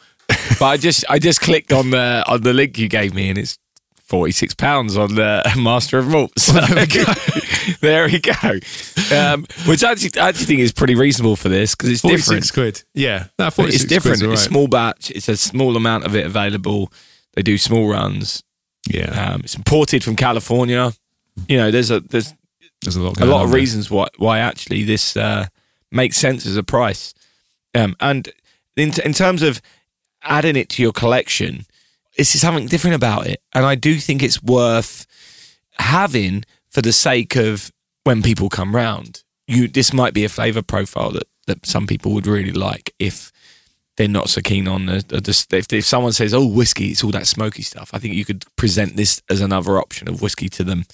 But 0.60 0.66
I 0.66 0.78
just 0.78 1.04
I 1.10 1.20
just 1.20 1.42
clicked 1.42 1.74
on 1.74 1.92
the 1.92 2.24
on 2.28 2.42
the 2.42 2.54
link 2.54 2.78
you 2.78 2.88
gave 2.88 3.14
me, 3.14 3.30
and 3.30 3.38
it's 3.38 3.58
forty 3.96 4.32
six 4.32 4.54
pounds 4.54 4.98
on 4.98 5.16
the 5.16 5.44
Master 5.58 6.00
of 6.00 6.08
Malt. 6.08 6.32
So 6.40 6.54
there 6.62 6.76
we 6.76 6.86
go. 6.88 7.04
there 7.82 8.06
we 8.08 8.20
go. 8.20 9.16
Um, 9.16 9.46
which 9.66 9.84
I 9.84 9.92
actually, 9.92 10.20
I 10.20 10.30
actually 10.30 10.46
think 10.46 10.60
is 10.62 10.72
pretty 10.72 10.96
reasonable 10.96 11.36
for 11.36 11.50
this 11.50 11.76
because 11.76 11.90
it's 11.90 12.02
46 12.02 12.28
different. 12.48 12.54
quid. 12.54 12.84
Yeah. 12.94 13.26
No, 13.38 13.50
46 13.50 13.84
it's 13.84 13.90
different. 13.90 14.24
all 14.24 14.32
It's 14.34 14.42
right. 14.44 14.50
small 14.50 14.68
batch. 14.68 15.12
It's 15.12 15.28
a 15.30 15.38
small 15.38 15.76
amount 15.76 16.06
of 16.06 16.16
it 16.16 16.26
available. 16.26 16.92
They 17.34 17.42
do 17.42 17.58
small 17.58 17.90
runs. 17.90 18.44
Yeah. 18.90 19.34
Um, 19.34 19.42
it's 19.44 19.56
imported 19.56 20.04
from 20.04 20.16
California. 20.16 20.92
You 21.48 21.58
know, 21.58 21.72
there's 21.72 21.90
a 21.92 22.00
there's 22.02 22.34
There's 22.82 22.96
a 22.96 23.02
lot. 23.02 23.20
a 23.22 23.26
lot 23.26 23.44
of 23.44 23.50
there. 23.52 23.60
reasons 23.60 23.90
why 23.90 24.08
why 24.18 24.40
actually 24.40 24.84
this 24.84 25.16
uh, 25.18 25.48
makes 25.92 26.18
sense 26.18 26.46
as 26.46 26.58
a 26.58 26.64
price. 26.64 27.14
Um, 27.76 27.96
and 28.00 28.30
in 28.76 28.92
in 29.06 29.14
terms 29.14 29.42
of 29.44 29.62
adding 30.24 30.56
it 30.56 30.70
to 30.70 30.82
your 30.82 30.92
collection, 30.92 31.66
it's 32.18 32.30
something 32.30 32.68
different 32.68 32.96
about 32.96 33.28
it, 33.28 33.42
and 33.54 33.66
I 33.66 33.76
do 33.76 33.96
think 33.96 34.22
it's 34.22 34.44
worth 34.44 35.06
having 35.78 36.44
for 36.70 36.82
the 36.82 36.94
sake 36.94 37.36
of 37.36 37.72
when 38.04 38.22
people 38.22 38.50
come 38.50 38.76
round. 38.76 39.24
You 39.48 39.68
this 39.68 39.94
might 39.94 40.14
be 40.14 40.26
a 40.26 40.30
flavour 40.30 40.62
profile 40.62 41.12
that 41.12 41.28
that 41.48 41.66
some 41.66 41.88
people 41.88 42.14
would 42.14 42.28
really 42.28 42.52
like 42.52 42.94
if 43.00 43.32
they're 43.98 44.08
not 44.08 44.30
so 44.30 44.40
keen 44.40 44.66
on 44.68 44.86
the, 44.86 45.04
the, 45.08 45.58
if, 45.58 45.74
if 45.74 45.86
someone 45.86 46.14
says 46.14 46.34
oh 46.34 46.48
whiskey 46.48 46.88
it's 46.88 47.04
all 47.04 47.12
that 47.12 47.28
smoky 47.28 47.64
stuff. 47.64 47.90
I 47.94 47.98
think 47.98 48.14
you 48.14 48.24
could 48.24 48.46
present 48.56 48.96
this 48.96 49.22
as 49.30 49.42
another 49.42 49.78
option 49.78 50.08
of 50.08 50.22
whiskey 50.22 50.48
to 50.50 50.64
them 50.64 50.86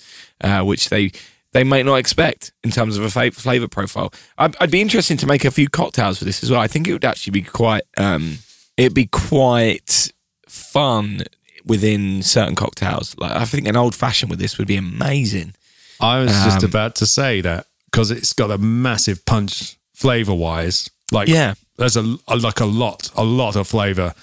uh, 0.42 0.62
which 0.62 0.90
they 0.90 1.12
they 1.52 1.64
might 1.64 1.86
not 1.86 1.96
expect 1.96 2.52
in 2.64 2.72
terms 2.72 2.98
of 2.98 3.04
a 3.04 3.32
flavor 3.32 3.68
profile. 3.68 4.12
I'd, 4.38 4.56
I'd 4.60 4.72
be 4.72 4.82
interested 4.82 5.20
to 5.20 5.28
make 5.28 5.46
a 5.46 5.52
few 5.52 5.70
cocktails 5.70 6.18
for 6.20 6.26
this 6.26 6.44
as 6.44 6.52
well. 6.52 6.60
I 6.60 6.68
think 6.68 6.88
it 6.88 6.94
would 6.94 7.06
actually 7.06 7.32
be 7.32 7.44
quite 7.44 7.84
um 7.98 8.40
it'd 8.78 8.94
be 8.94 9.08
quite 9.08 10.12
fun 10.48 11.22
within 11.66 12.22
certain 12.22 12.56
cocktails 12.56 13.16
like 13.18 13.32
i 13.32 13.46
think 13.46 13.68
an 13.68 13.76
old 13.76 13.96
fashioned 13.96 14.30
with 14.30 14.40
this 14.40 14.58
would 14.58 14.68
be 14.68 14.78
amazing 14.78 15.54
I 15.98 16.20
was 16.20 16.32
just 16.32 16.62
Um, 16.62 16.70
about 16.70 16.96
to 16.96 17.06
say 17.06 17.40
that 17.40 17.68
because 17.86 18.12
it's 18.12 18.34
got 18.34 18.52
a 18.52 18.58
massive 18.58 19.26
punch 19.26 19.78
flavor 19.94 20.34
wise. 20.36 20.90
Like, 21.10 21.30
Yeah. 21.30 21.54
there's 21.78 21.96
a, 21.96 22.18
a 22.28 22.36
like 22.36 22.60
a 22.60 22.66
lot, 22.66 23.10
a 23.16 23.24
lot 23.24 23.56
of 23.56 23.66
flavor, 23.70 24.14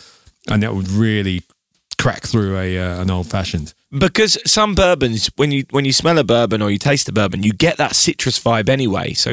and 0.48 0.62
that 0.62 0.74
would 0.74 0.90
really 0.90 1.44
crack 1.96 2.24
through 2.26 2.58
a 2.58 2.78
uh, 2.78 3.00
an 3.00 3.10
old 3.10 3.26
fashioned. 3.30 3.72
because 3.98 4.36
some 4.44 4.74
bourbons 4.74 5.30
when 5.36 5.50
you 5.50 5.64
when 5.70 5.86
you 5.86 5.94
smell 5.94 6.18
a 6.18 6.24
bourbon 6.24 6.60
or 6.60 6.70
you 6.70 6.76
taste 6.78 7.08
a 7.08 7.12
bourbon 7.12 7.42
you 7.42 7.54
get 7.54 7.78
that 7.78 7.96
citrus 7.96 8.38
vibe 8.38 8.68
anyway 8.68 9.14
so 9.14 9.30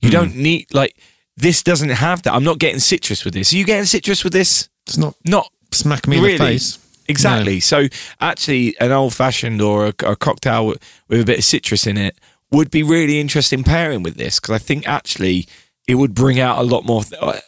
you 0.00 0.10
don't 0.10 0.36
need 0.36 0.66
like 0.72 0.94
this 1.40 1.62
doesn't 1.62 1.90
have 1.90 2.22
that. 2.22 2.34
I'm 2.34 2.44
not 2.44 2.58
getting 2.58 2.80
citrus 2.80 3.24
with 3.24 3.34
this. 3.34 3.52
Are 3.52 3.56
you 3.56 3.64
getting 3.64 3.84
citrus 3.84 4.24
with 4.24 4.32
this? 4.32 4.68
It's 4.86 4.98
not 4.98 5.14
not 5.24 5.50
smack 5.72 6.06
me 6.06 6.18
in 6.18 6.22
really. 6.22 6.38
the 6.38 6.44
face. 6.44 6.78
exactly. 7.08 7.60
So 7.60 7.86
actually 8.20 8.76
an 8.80 8.92
old 8.92 9.14
fashioned 9.14 9.60
or 9.60 9.86
a, 9.86 9.94
a 10.04 10.16
cocktail 10.16 10.66
with, 10.66 10.78
with 11.08 11.20
a 11.20 11.24
bit 11.24 11.38
of 11.38 11.44
citrus 11.44 11.86
in 11.86 11.96
it 11.96 12.18
would 12.50 12.70
be 12.70 12.82
really 12.82 13.20
interesting 13.20 13.62
pairing 13.62 14.02
with 14.02 14.16
this 14.16 14.40
because 14.40 14.54
i 14.54 14.58
think 14.58 14.88
actually 14.88 15.46
it 15.86 15.94
would 15.94 16.14
bring 16.14 16.40
out 16.40 16.58
a 16.58 16.62
lot 16.62 16.84
more 16.84 17.02
uh, 17.20 17.38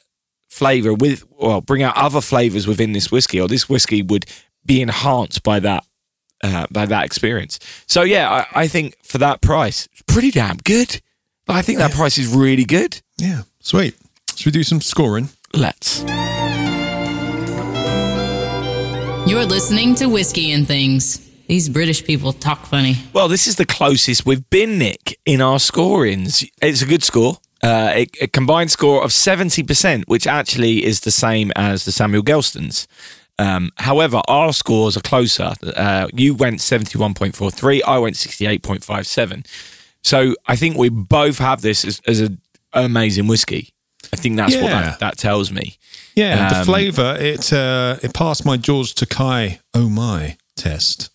flavor 0.49 0.93
with 0.93 1.25
well 1.39 1.61
bring 1.61 1.83
out 1.83 1.97
other 1.97 2.21
flavors 2.21 2.67
within 2.67 2.93
this 2.93 3.11
whiskey 3.11 3.41
or 3.41 3.49
this 3.49 3.69
whiskey 3.69 4.03
would 4.03 4.27
be 4.65 4.83
enhanced 4.83 5.43
by 5.43 5.59
that 5.59 5.85
uh, 6.45 6.67
by 6.73 6.85
that 6.87 7.05
experience. 7.05 7.61
So 7.87 8.03
yeah 8.03 8.47
I, 8.55 8.63
I 8.63 8.69
think 8.69 8.97
for 9.03 9.19
that 9.19 9.41
price 9.41 9.89
it's 9.93 10.03
pretty 10.03 10.31
damn 10.31 10.57
good 10.59 11.01
i 11.53 11.63
think 11.63 11.79
that 11.79 11.93
price 11.93 12.19
is 12.19 12.27
really 12.35 12.65
good 12.65 13.01
Yeah, 13.19 13.43
sweet. 13.61 13.95
Should 14.37 14.47
we 14.47 14.53
do 14.53 14.65
some 14.65 14.81
scoring? 14.81 15.29
let's 15.55 16.03
You're 19.25 19.45
listening 19.45 19.95
to 19.97 20.07
Whiskey 20.07 20.51
and 20.53 20.67
Things. 20.67 21.19
These 21.47 21.69
British 21.69 22.05
people 22.05 22.33
talk 22.33 22.67
funny. 22.67 22.97
Well, 23.13 23.29
this 23.29 23.47
is 23.47 23.55
the 23.57 23.65
closest 23.67 24.27
we've 24.27 24.49
been, 24.51 24.79
Nick, 24.79 25.17
in 25.25 25.41
our 25.41 25.59
scorings. 25.61 26.45
It's 26.61 26.83
a 26.83 26.87
good 26.87 27.03
score. 27.05 27.39
Uh, 27.63 27.93
a, 27.95 28.07
a 28.21 28.27
combined 28.27 28.71
score 28.73 29.05
of 29.05 29.11
70%, 29.11 30.05
which 30.09 30.27
actually 30.27 30.85
is 30.85 31.01
the 31.01 31.13
same 31.13 31.53
as 31.55 31.85
the 31.85 31.93
Samuel 31.93 32.25
Gelstons. 32.25 32.87
Um, 33.39 33.71
however, 33.77 34.21
our 34.29 34.53
scores 34.53 34.97
are 34.97 35.01
closer. 35.03 35.53
Uh, 35.63 36.09
you 36.13 36.35
went 36.35 36.59
71.43, 36.59 37.83
I 37.87 37.99
went 37.99 38.17
68.57. 38.17 39.47
So 40.03 40.35
I 40.47 40.57
think 40.57 40.77
we 40.77 40.89
both 40.89 41.39
have 41.39 41.63
this 41.63 41.85
as, 41.85 42.01
as 42.07 42.21
an 42.21 42.41
amazing 42.73 43.29
whiskey. 43.29 43.73
I 44.13 44.17
think 44.17 44.37
that's 44.37 44.55
what 44.57 44.71
that, 44.71 44.99
that 45.01 45.19
tells 45.19 45.51
me. 45.51 45.77
Yeah, 46.15 46.49
the 46.51 46.59
Um, 46.61 46.65
flavour 46.67 47.17
it 47.21 47.53
uh, 47.53 47.97
it 48.03 48.13
passed 48.13 48.45
my 48.45 48.57
George 48.57 48.95
Takei 48.95 49.59
oh 49.75 49.89
my 49.89 50.37
test, 50.57 51.09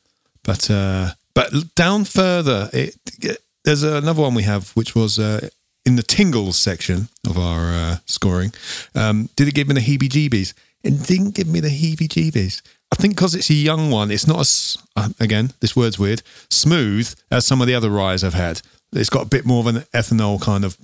but 0.44 0.70
uh, 0.72 1.12
but 1.36 1.52
down 1.76 2.06
further 2.06 2.70
it, 2.74 2.96
it- 3.22 3.42
there's 3.66 3.84
another 3.84 4.22
one 4.22 4.34
we 4.34 4.44
have 4.44 4.72
which 4.76 4.96
was 4.96 5.20
uh, 5.20 5.50
in 5.86 5.98
the 5.98 6.04
tingles 6.04 6.58
section 6.58 7.10
of 7.30 7.38
our 7.38 7.74
uh, 7.74 7.98
scoring. 8.06 8.54
Um, 8.96 9.30
did 9.36 9.48
it 9.50 9.54
give 9.54 9.68
me 9.68 9.74
the 9.74 9.82
heebie-jeebies? 9.82 10.54
It 10.84 11.04
didn't 11.06 11.36
give 11.36 11.48
me 11.48 11.60
the 11.60 11.68
heebie-jeebies. 11.70 12.62
I 12.94 12.96
think 12.96 13.16
because 13.16 13.36
it's 13.36 13.50
a 13.50 13.54
young 13.54 13.92
one, 13.92 14.10
it's 14.10 14.26
not 14.26 14.40
as 14.40 14.78
uh, 14.96 15.10
again 15.20 15.52
this 15.60 15.76
word's 15.76 16.00
weird 16.00 16.22
smooth 16.50 17.14
as 17.30 17.46
some 17.46 17.60
of 17.62 17.68
the 17.68 17.76
other 17.76 17.90
ryes 17.90 18.24
I've 18.24 18.34
had. 18.34 18.62
It's 18.94 19.10
got 19.10 19.24
a 19.24 19.30
bit 19.30 19.46
more 19.46 19.60
of 19.60 19.68
an 19.68 19.84
ethanol 19.94 20.42
kind 20.42 20.64
of 20.66 20.78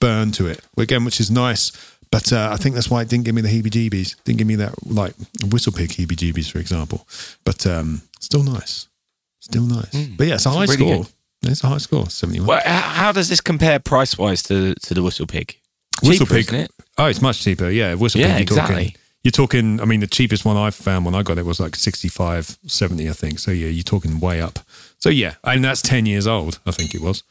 burn 0.00 0.30
to 0.32 0.46
it 0.46 0.60
again, 0.76 1.04
which 1.04 1.20
is 1.20 1.30
nice. 1.30 1.72
But 2.10 2.32
uh, 2.32 2.48
I 2.52 2.56
think 2.56 2.74
that's 2.74 2.88
why 2.88 3.02
it 3.02 3.08
didn't 3.08 3.24
give 3.26 3.34
me 3.34 3.42
the 3.42 3.48
heebie-jeebies. 3.48 4.22
Didn't 4.24 4.38
give 4.38 4.46
me 4.46 4.54
that 4.56 4.74
like 4.86 5.12
whistle 5.50 5.72
pig 5.72 5.90
heebie-jeebies, 5.90 6.50
for 6.50 6.58
example. 6.58 7.06
But 7.44 7.66
um, 7.66 8.00
still 8.20 8.42
nice, 8.42 8.88
still 9.40 9.64
nice. 9.64 9.94
but 10.16 10.26
yeah, 10.26 10.34
it's 10.34 10.46
a 10.46 10.50
high 10.50 10.62
really 10.62 10.74
score. 10.76 10.96
good. 11.04 11.50
It's 11.50 11.62
a 11.62 11.68
high 11.68 11.78
score, 11.78 12.08
seventy-one. 12.08 12.46
Well, 12.48 12.62
how 12.64 13.12
does 13.12 13.28
this 13.28 13.40
compare 13.40 13.78
price 13.78 14.16
wise 14.16 14.42
to, 14.44 14.74
to 14.74 14.94
the 14.94 15.02
Whistle 15.02 15.26
Pig? 15.26 15.56
Whistle 16.02 16.26
Cheaper, 16.26 16.34
pig. 16.36 16.44
isn't 16.46 16.60
it? 16.60 16.70
Oh, 16.96 17.06
it's 17.06 17.20
much 17.20 17.42
cheaper. 17.42 17.68
Yeah, 17.70 17.94
whistle 17.94 18.20
Yeah, 18.20 18.38
pig. 18.38 18.48
You're 18.50 18.58
exactly. 18.58 18.84
talking. 18.86 19.00
You're 19.24 19.32
talking. 19.32 19.80
I 19.80 19.84
mean, 19.84 20.00
the 20.00 20.06
cheapest 20.06 20.44
one 20.44 20.56
I 20.56 20.70
found 20.70 21.04
when 21.04 21.14
I 21.14 21.22
got 21.22 21.38
it 21.38 21.44
was 21.44 21.60
like 21.60 21.76
65, 21.76 22.56
70, 22.66 23.08
I 23.08 23.12
think. 23.12 23.38
So 23.38 23.50
yeah, 23.50 23.68
you're 23.68 23.82
talking 23.82 24.18
way 24.20 24.40
up. 24.40 24.60
So 24.98 25.10
yeah, 25.10 25.34
and 25.44 25.64
that's 25.64 25.82
ten 25.82 26.06
years 26.06 26.26
old. 26.26 26.58
I 26.66 26.72
think 26.72 26.94
it 26.94 27.00
was. 27.00 27.22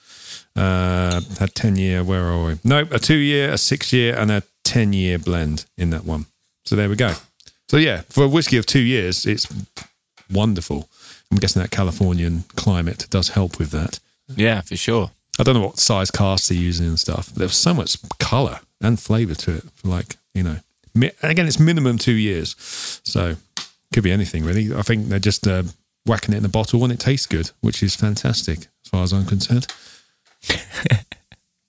Uh, 0.55 1.21
had 1.39 1.53
ten 1.53 1.75
year. 1.75 2.03
Where 2.03 2.23
are 2.23 2.45
we? 2.45 2.59
No, 2.63 2.79
a 2.91 2.99
two 2.99 3.17
year, 3.17 3.51
a 3.51 3.57
six 3.57 3.91
year, 3.93 4.15
and 4.17 4.31
a 4.31 4.43
ten 4.63 4.93
year 4.93 5.19
blend 5.19 5.65
in 5.77 5.89
that 5.91 6.05
one. 6.05 6.25
So 6.65 6.75
there 6.75 6.89
we 6.89 6.95
go. 6.95 7.13
So 7.69 7.77
yeah, 7.77 8.01
for 8.09 8.23
a 8.23 8.27
whiskey 8.27 8.57
of 8.57 8.65
two 8.65 8.79
years, 8.79 9.25
it's 9.25 9.47
wonderful. 10.31 10.89
I'm 11.31 11.37
guessing 11.37 11.61
that 11.61 11.71
Californian 11.71 12.43
climate 12.55 13.07
does 13.09 13.29
help 13.29 13.59
with 13.59 13.71
that. 13.71 13.99
Yeah, 14.35 14.61
for 14.61 14.77
sure. 14.77 15.11
I 15.39 15.43
don't 15.43 15.55
know 15.55 15.65
what 15.67 15.77
size 15.79 16.09
casts 16.09 16.47
they're 16.47 16.57
using 16.57 16.87
and 16.87 16.99
stuff. 16.99 17.29
But 17.29 17.39
there's 17.39 17.57
so 17.57 17.73
much 17.73 17.97
color 18.19 18.59
and 18.81 18.99
flavor 18.99 19.35
to 19.35 19.57
it. 19.57 19.63
For 19.75 19.89
like 19.89 20.15
you 20.33 20.43
know, 20.43 20.57
mi- 20.95 21.11
again, 21.21 21.47
it's 21.47 21.59
minimum 21.59 21.97
two 21.97 22.13
years, 22.13 22.55
so 23.03 23.35
could 23.93 24.03
be 24.03 24.11
anything 24.11 24.43
really. 24.43 24.73
I 24.73 24.81
think 24.81 25.07
they're 25.07 25.19
just 25.19 25.45
uh, 25.47 25.63
whacking 26.07 26.33
it 26.33 26.37
in 26.37 26.43
the 26.43 26.49
bottle 26.49 26.83
and 26.83 26.91
it 26.93 26.99
tastes 26.99 27.25
good, 27.27 27.51
which 27.61 27.83
is 27.83 27.95
fantastic 27.95 28.59
as 28.59 28.89
far 28.89 29.03
as 29.03 29.13
I'm 29.13 29.25
concerned. 29.25 29.67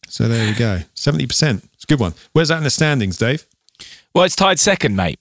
so 0.08 0.28
there 0.28 0.46
we 0.46 0.54
go, 0.54 0.80
seventy 0.94 1.26
percent. 1.26 1.64
It's 1.74 1.84
a 1.84 1.86
good 1.86 2.00
one. 2.00 2.14
Where's 2.32 2.48
that 2.48 2.58
in 2.58 2.64
the 2.64 2.70
standings, 2.70 3.16
Dave? 3.16 3.44
Well, 4.14 4.24
it's 4.24 4.36
tied 4.36 4.58
second, 4.58 4.96
mate. 4.96 5.18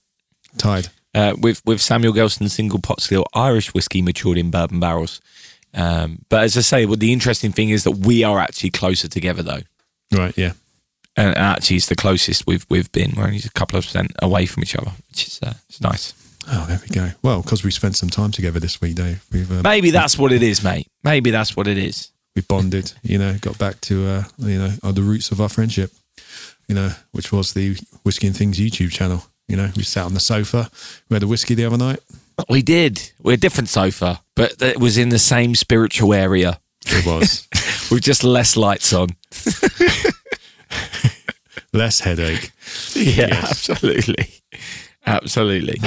Tied. 0.56 0.88
uh, 1.14 1.34
with 1.38 1.62
with 1.64 1.80
Samuel 1.80 2.12
Gelston 2.14 2.48
single 2.50 2.80
pot 2.80 3.00
still 3.00 3.24
Irish 3.34 3.74
whiskey 3.74 4.02
matured 4.02 4.38
in 4.38 4.50
bourbon 4.50 4.80
barrels. 4.80 5.20
Um, 5.74 6.20
but 6.30 6.44
as 6.44 6.56
I 6.56 6.62
say, 6.62 6.86
well, 6.86 6.96
the 6.96 7.12
interesting 7.12 7.52
thing 7.52 7.68
is 7.68 7.84
that 7.84 7.92
we 7.92 8.24
are 8.24 8.38
actually 8.38 8.70
closer 8.70 9.06
together 9.06 9.42
though, 9.42 9.60
Right. 10.10 10.36
Yeah. 10.36 10.52
and 11.16 11.36
actually 11.36 11.76
it's 11.76 11.86
the 11.88 11.94
closest 11.94 12.46
we've 12.46 12.64
we've 12.70 12.90
been. 12.92 13.12
We're 13.16 13.24
only 13.26 13.38
a 13.44 13.50
couple 13.50 13.78
of 13.78 13.84
percent 13.84 14.12
away 14.22 14.46
from 14.46 14.62
each 14.62 14.74
other, 14.74 14.92
which 15.10 15.26
is 15.28 15.40
uh, 15.42 15.54
it's 15.68 15.80
nice. 15.80 16.14
Oh, 16.50 16.64
there 16.66 16.80
we 16.80 16.88
go. 16.94 17.10
Well, 17.22 17.42
because 17.42 17.62
we 17.62 17.70
spent 17.70 17.96
some 17.96 18.08
time 18.10 18.30
together 18.30 18.58
this 18.60 18.80
week, 18.80 18.96
Dave. 18.96 19.24
We've 19.32 19.50
uh, 19.50 19.62
Maybe 19.62 19.90
that's 19.90 20.18
what 20.18 20.32
it 20.32 20.42
is, 20.42 20.62
mate. 20.64 20.86
Maybe 21.04 21.30
that's 21.30 21.56
what 21.56 21.66
it 21.66 21.76
is. 21.78 22.10
we 22.34 22.42
bonded, 22.42 22.92
you 23.02 23.18
know, 23.18 23.36
got 23.40 23.58
back 23.58 23.80
to 23.82 24.06
uh, 24.06 24.24
you 24.38 24.58
know 24.58 24.70
the 24.92 25.02
roots 25.02 25.30
of 25.30 25.40
our 25.40 25.48
friendship, 25.50 25.90
you 26.68 26.74
know, 26.74 26.90
which 27.12 27.32
was 27.32 27.52
the 27.52 27.76
Whiskey 28.02 28.28
and 28.28 28.36
Things 28.36 28.58
YouTube 28.58 28.90
channel. 28.92 29.24
You 29.46 29.56
know, 29.56 29.70
we 29.76 29.82
sat 29.82 30.04
on 30.04 30.14
the 30.14 30.20
sofa, 30.20 30.70
we 31.08 31.14
had 31.14 31.22
a 31.22 31.26
whiskey 31.26 31.54
the 31.54 31.64
other 31.66 31.78
night. 31.78 32.00
We 32.48 32.62
did. 32.62 33.10
We're 33.22 33.34
a 33.34 33.38
different 33.38 33.68
sofa, 33.68 34.20
but 34.34 34.60
it 34.62 34.78
was 34.78 34.96
in 34.96 35.08
the 35.08 35.18
same 35.18 35.54
spiritual 35.54 36.14
area 36.14 36.60
It 36.86 37.04
was 37.04 37.48
with 37.90 38.02
just 38.02 38.24
less 38.24 38.56
lights 38.56 38.92
on. 38.92 39.08
less 41.72 42.00
headache. 42.00 42.52
Yeah, 42.94 43.28
Yes. 43.28 43.50
absolutely, 43.50 44.28
absolutely. 45.08 45.78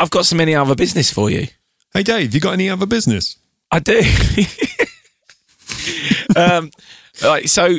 I've 0.00 0.10
got 0.10 0.26
some 0.26 0.40
any 0.40 0.54
other 0.54 0.74
business 0.76 1.12
for 1.12 1.28
you. 1.30 1.48
Hey, 1.92 2.02
Dave, 2.04 2.34
you 2.34 2.40
got 2.40 2.52
any 2.52 2.70
other 2.70 2.86
business? 2.86 3.36
I 3.70 3.80
do. 3.80 4.00
um, 6.36 6.70
like, 7.24 7.48
so 7.48 7.78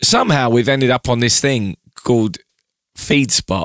somehow 0.00 0.50
we've 0.50 0.68
ended 0.68 0.90
up 0.90 1.08
on 1.08 1.18
this 1.18 1.40
thing 1.40 1.76
called 1.96 2.38
FeedSpot. 2.96 3.64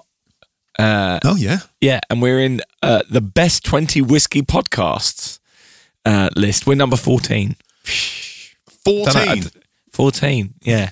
Uh, 0.80 1.20
Oh 1.24 1.36
yeah, 1.36 1.60
yeah, 1.82 2.00
and 2.10 2.20
we're 2.20 2.40
in 2.40 2.62
uh, 2.82 3.04
the 3.08 3.22
best 3.22 3.64
20 3.64 4.02
whiskey 4.02 4.42
podcasts 4.42 5.38
uh, 6.04 6.30
list. 6.36 6.66
We're 6.66 6.74
number 6.76 6.98
14. 6.98 7.56
Don't 8.86 9.06
know, 9.06 9.12
I 9.22 9.26
fourteen. 9.36 9.63
D- 9.94 9.98
14, 9.98 10.54
yeah. 10.64 10.90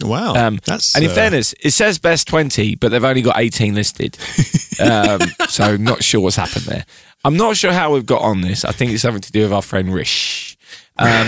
Wow, 0.00 0.34
Um, 0.34 0.58
that's 0.64 0.94
and 0.94 1.04
in 1.04 1.10
uh, 1.10 1.14
fairness, 1.14 1.54
it 1.60 1.70
says 1.70 1.98
best 1.98 2.28
20, 2.28 2.74
but 2.76 2.90
they've 2.90 3.02
only 3.02 3.22
got 3.22 3.38
18 3.40 3.74
listed. 3.74 4.18
um, 4.80 5.20
so 5.48 5.76
not 5.78 6.04
sure 6.04 6.20
what's 6.20 6.36
happened 6.36 6.66
there. 6.66 6.84
I'm 7.24 7.36
not 7.38 7.56
sure 7.56 7.72
how 7.72 7.94
we've 7.94 8.04
got 8.04 8.20
on 8.20 8.42
this. 8.42 8.64
I 8.64 8.72
think 8.72 8.92
it's 8.92 9.02
something 9.02 9.22
to 9.22 9.32
do 9.32 9.42
with 9.42 9.52
our 9.54 9.62
friend 9.62 9.92
Rish. 9.92 10.58
Um, 10.98 11.26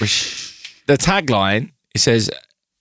Rish. 0.00 0.82
The 0.86 0.96
tagline 0.96 1.72
it 1.94 1.98
says 1.98 2.30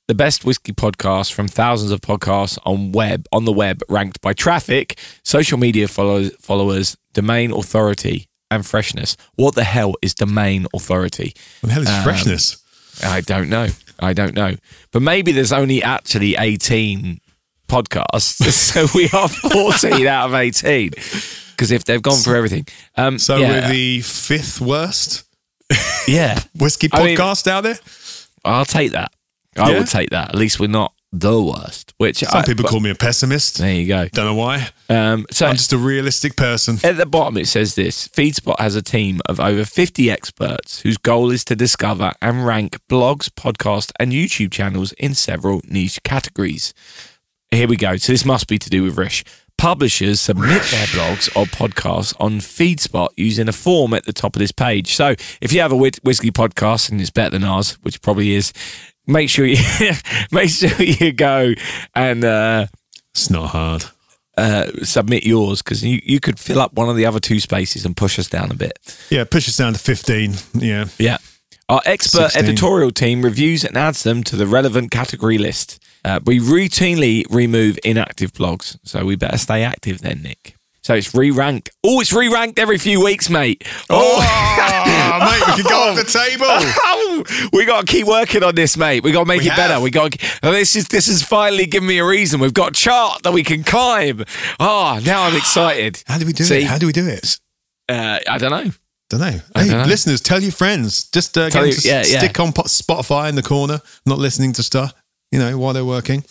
the 0.08 0.14
best 0.16 0.46
whiskey 0.46 0.72
podcast 0.72 1.34
from 1.34 1.48
thousands 1.48 1.92
of 1.92 2.00
podcasts 2.02 2.58
on 2.66 2.92
web 2.92 3.26
on 3.32 3.46
the 3.46 3.52
web 3.52 3.82
ranked 3.90 4.22
by 4.22 4.34
traffic, 4.34 5.00
social 5.24 5.58
media 5.58 5.88
followers, 5.88 6.32
followers, 6.40 6.96
domain 7.14 7.52
authority, 7.52 8.28
and 8.52 8.66
freshness. 8.66 9.18
What 9.36 9.56
the 9.56 9.64
hell 9.64 9.96
is 10.02 10.14
domain 10.14 10.68
authority? 10.76 11.34
What 11.62 11.68
the 11.70 11.74
hell 11.74 11.84
is 11.84 11.90
Um, 11.90 12.04
freshness? 12.04 12.58
I 13.04 13.22
don't 13.22 13.50
know. 13.50 13.68
I 14.00 14.14
don't 14.14 14.34
know. 14.36 14.56
But 14.92 15.02
maybe 15.02 15.32
there's 15.32 15.52
only 15.54 15.82
actually 15.84 16.36
18 16.36 17.20
podcasts. 17.68 18.42
so 18.52 18.88
we 18.96 19.06
are 19.14 19.28
14 19.28 20.06
out 20.08 20.28
of 20.30 20.34
18. 20.36 20.90
Because 20.90 21.72
if 21.72 21.84
they've 21.86 22.02
gone 22.02 22.22
for 22.22 22.36
everything. 22.36 22.66
Um, 22.96 23.18
So 23.20 23.38
yeah, 23.38 23.50
we're 23.50 23.70
the 23.70 24.02
fifth 24.02 24.62
worst 24.62 25.24
yeah, 26.08 26.40
whiskey 26.56 26.90
I 26.94 27.04
mean- 27.04 27.18
podcast 27.18 27.48
out 27.48 27.62
there. 27.62 27.80
I'll 28.46 28.66
take 28.66 28.92
that. 28.94 29.12
I 29.58 29.72
Yeah? 29.72 29.80
would 29.80 29.88
take 29.88 30.12
that. 30.12 30.30
At 30.30 30.36
least 30.36 30.60
we're 30.60 30.68
not 30.70 30.94
the 31.12 31.42
worst. 31.42 31.94
Which 31.98 32.18
Some 32.18 32.42
I, 32.42 32.44
people 32.44 32.64
but- 32.64 32.72
call 32.72 32.80
me 32.80 32.90
a 32.90 32.96
pessimist. 32.96 33.58
There 33.58 33.74
you 33.74 33.88
go. 33.88 34.08
Don't 34.10 34.26
know 34.26 34.36
why. 34.36 34.70
Um, 34.90 35.26
so 35.32 35.46
I'm 35.48 35.56
just 35.56 35.74
a 35.74 35.78
realistic 35.78 36.36
person. 36.36 36.78
At 36.84 36.98
the 36.98 37.06
bottom, 37.06 37.38
it 37.38 37.48
says 37.48 37.76
this 37.76 38.08
FeedSpot 38.10 38.60
has 38.60 38.76
a 38.76 38.82
team 38.82 39.22
of 39.28 39.40
over 39.40 39.66
50 39.66 40.12
experts 40.12 40.82
whose 40.82 40.98
goal 40.98 41.32
is 41.32 41.44
to 41.46 41.56
discover 41.56 42.12
and 42.22 42.46
rank 42.46 42.78
blogs, 42.90 43.30
podcasts, 43.30 43.92
and 44.00 44.12
YouTube 44.12 44.52
channels 44.52 44.92
in 44.94 45.14
several 45.16 45.62
niche 45.66 46.02
categories. 46.04 46.74
Here 47.52 47.68
we 47.68 47.78
go. 47.78 47.96
So, 47.98 48.12
this 48.12 48.26
must 48.26 48.48
be 48.48 48.60
to 48.60 48.70
do 48.70 48.84
with 48.84 48.98
Rish. 48.98 49.24
Publishers 49.58 50.20
submit 50.22 50.62
their 50.64 50.86
blogs 50.88 51.30
or 51.36 51.46
podcasts 51.46 52.14
on 52.20 52.40
FeedSpot 52.40 53.08
using 53.18 53.48
a 53.48 53.54
form 53.54 53.94
at 53.94 54.06
the 54.06 54.14
top 54.14 54.36
of 54.36 54.40
this 54.40 54.52
page. 54.52 54.96
So, 54.96 55.16
if 55.42 55.52
you 55.54 55.62
have 55.62 55.72
a 55.72 55.76
whis- 55.78 56.00
whiskey 56.04 56.30
podcast 56.32 56.92
and 56.92 57.00
it's 57.00 57.10
better 57.10 57.32
than 57.32 57.44
ours, 57.46 57.72
which 57.82 58.02
probably 58.02 58.34
is, 58.36 58.52
make 59.08 59.30
sure 59.30 59.46
you 59.46 59.58
make 60.32 60.50
sure 60.50 60.70
you 60.82 61.12
go 61.14 61.54
and 61.96 62.24
uh, 62.24 62.68
It's 63.12 63.30
not 63.30 63.50
hard. 63.50 63.86
uh, 64.38 64.68
submit 64.84 65.26
yours 65.26 65.62
because 65.64 65.84
you, 65.84 66.00
you 66.04 66.20
could 66.20 66.38
fill 66.40 66.60
up 66.60 66.74
one 66.74 66.90
of 66.90 66.96
the 66.96 67.06
other 67.06 67.20
two 67.20 67.40
spaces 67.40 67.86
and 67.86 67.96
push 67.98 68.20
us 68.20 68.28
down 68.30 68.52
a 68.52 68.56
bit. 68.56 68.78
Yeah, 69.10 69.24
push 69.24 69.48
us 69.48 69.58
down 69.58 69.74
to 69.74 69.80
15. 69.80 70.34
Yeah. 70.54 70.86
Yeah. 71.00 71.18
Our 71.70 71.82
expert 71.86 72.32
16. 72.32 72.44
editorial 72.46 72.92
team 72.92 73.24
reviews 73.24 73.66
and 73.66 73.76
adds 73.76 74.04
them 74.04 74.24
to 74.26 74.36
the 74.36 74.46
relevant 74.48 74.92
category 74.92 75.38
list. 75.38 75.84
Uh, 76.06 76.20
we 76.26 76.40
routinely 76.40 77.26
remove 77.30 77.78
inactive 77.84 78.32
blogs, 78.32 78.78
so 78.84 79.04
we 79.04 79.16
better 79.18 79.38
stay 79.38 79.64
active 79.64 80.00
then, 80.02 80.22
Nick. 80.22 80.56
So 80.88 80.94
it's 80.94 81.14
re-ranked. 81.14 81.70
Oh, 81.84 82.00
it's 82.00 82.14
re-ranked 82.14 82.58
every 82.58 82.78
few 82.78 83.04
weeks, 83.04 83.30
mate. 83.30 83.66
Oh, 83.90 84.20
mate, 85.20 85.48
we 85.58 85.62
can 85.62 85.70
go 85.70 85.90
off 85.90 85.98
the 85.98 86.04
table. 86.10 86.46
Oh, 86.48 87.50
we 87.52 87.66
got 87.66 87.86
to 87.86 87.92
keep 87.92 88.08
working 88.08 88.42
on 88.42 88.56
this, 88.56 88.78
mate. 88.78 89.04
We 89.04 89.12
got 89.12 89.20
to 89.20 89.26
make 89.26 89.42
We 89.42 89.48
it 89.50 89.56
better. 89.58 89.82
We 89.82 89.92
got 89.92 90.14
to, 90.14 90.40
this 90.44 90.78
is 90.78 90.88
this 90.88 91.10
is 91.10 91.22
finally 91.22 91.66
giving 91.66 91.90
me 91.90 91.98
a 91.98 92.06
reason. 92.06 92.40
We've 92.40 92.54
got 92.54 92.70
a 92.70 92.72
chart 92.72 93.24
that 93.24 93.34
we 93.34 93.44
can 93.44 93.66
climb. 93.66 94.24
Oh, 94.62 95.02
now 95.06 95.24
I'm 95.24 95.36
excited. 95.36 96.02
How 96.08 96.18
do 96.20 96.26
we 96.26 96.32
do 96.32 96.46
See? 96.46 96.60
it? 96.60 96.64
How 96.68 96.78
do 96.78 96.86
we 96.88 96.94
do 96.94 97.06
it? 97.06 97.38
Uh, 97.90 98.20
I 98.26 98.38
don't 98.38 98.52
know. 98.52 98.72
Don't 99.10 99.20
know. 99.20 99.26
Hey, 99.32 99.42
don't 99.56 99.70
know. 99.70 99.84
listeners, 99.84 100.22
tell 100.22 100.42
your 100.42 100.54
friends. 100.54 101.10
Just 101.12 101.38
uh, 101.38 101.46
you- 101.46 101.52
to 101.52 101.60
yeah, 101.86 101.96
s- 101.96 102.12
yeah. 102.14 102.20
stick 102.20 102.40
on 102.40 102.54
Spotify 102.54 103.28
in 103.28 103.36
the 103.36 103.44
corner, 103.44 103.82
not 104.06 104.20
listening 104.20 104.54
to 104.54 104.64
stuff, 104.64 104.94
you 105.34 105.40
know, 105.40 105.58
while 105.58 105.74
they're 105.74 105.84
working. 105.84 106.24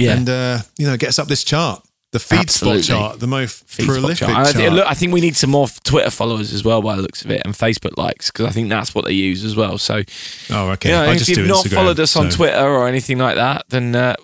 Yeah. 0.00 0.16
And, 0.16 0.28
uh, 0.28 0.58
you 0.78 0.86
know, 0.88 0.96
get 0.96 1.10
us 1.10 1.20
up 1.20 1.28
this 1.28 1.44
chart. 1.44 1.80
The 2.12 2.18
feed 2.18 2.40
Absolutely. 2.40 2.82
spot 2.82 2.98
chart, 2.98 3.20
the 3.20 3.28
most 3.28 3.68
Feedspot 3.68 3.86
prolific 3.86 4.18
chart. 4.18 4.32
chart. 4.32 4.46
I, 4.48 4.52
thi- 4.52 4.70
look, 4.70 4.86
I 4.86 4.94
think 4.94 5.12
we 5.12 5.20
need 5.20 5.36
some 5.36 5.50
more 5.50 5.68
Twitter 5.84 6.10
followers 6.10 6.52
as 6.52 6.64
well, 6.64 6.82
by 6.82 6.96
the 6.96 7.02
looks 7.02 7.24
of 7.24 7.30
it, 7.30 7.42
and 7.44 7.54
Facebook 7.54 7.96
likes 7.96 8.32
because 8.32 8.46
I 8.46 8.50
think 8.50 8.68
that's 8.68 8.94
what 8.96 9.04
they 9.04 9.12
use 9.12 9.44
as 9.44 9.54
well. 9.54 9.78
So, 9.78 10.02
oh, 10.50 10.70
okay. 10.70 10.88
you 10.88 10.94
know, 10.96 11.04
if 11.12 11.28
you've 11.28 11.46
not 11.46 11.66
Instagram, 11.66 11.74
followed 11.74 12.00
us 12.00 12.16
on 12.16 12.30
so- 12.32 12.36
Twitter 12.36 12.66
or 12.66 12.88
anything 12.88 13.18
like 13.18 13.36
that, 13.36 13.64
then 13.68 13.94
uh, 13.94 14.16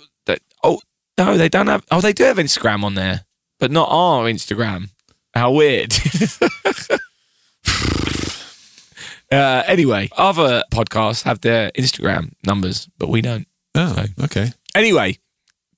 oh 0.62 0.80
no, 1.18 1.36
they 1.36 1.48
don't 1.48 1.68
have. 1.68 1.84
Oh, 1.90 2.00
they 2.00 2.12
do 2.12 2.24
have 2.24 2.36
Instagram 2.36 2.82
on 2.84 2.94
there, 2.94 3.24
but 3.58 3.70
not 3.70 3.88
our 3.90 4.24
Instagram. 4.24 4.90
How 5.34 5.52
weird. 5.52 5.92
uh, 9.30 9.62
anyway, 9.66 10.08
other 10.16 10.62
podcasts 10.72 11.22
have 11.24 11.40
their 11.40 11.70
Instagram 11.72 12.32
numbers, 12.44 12.88
but 12.98 13.08
we 13.08 13.20
don't. 13.22 13.46
Oh, 13.74 14.06
okay. 14.24 14.52
Anyway, 14.74 15.18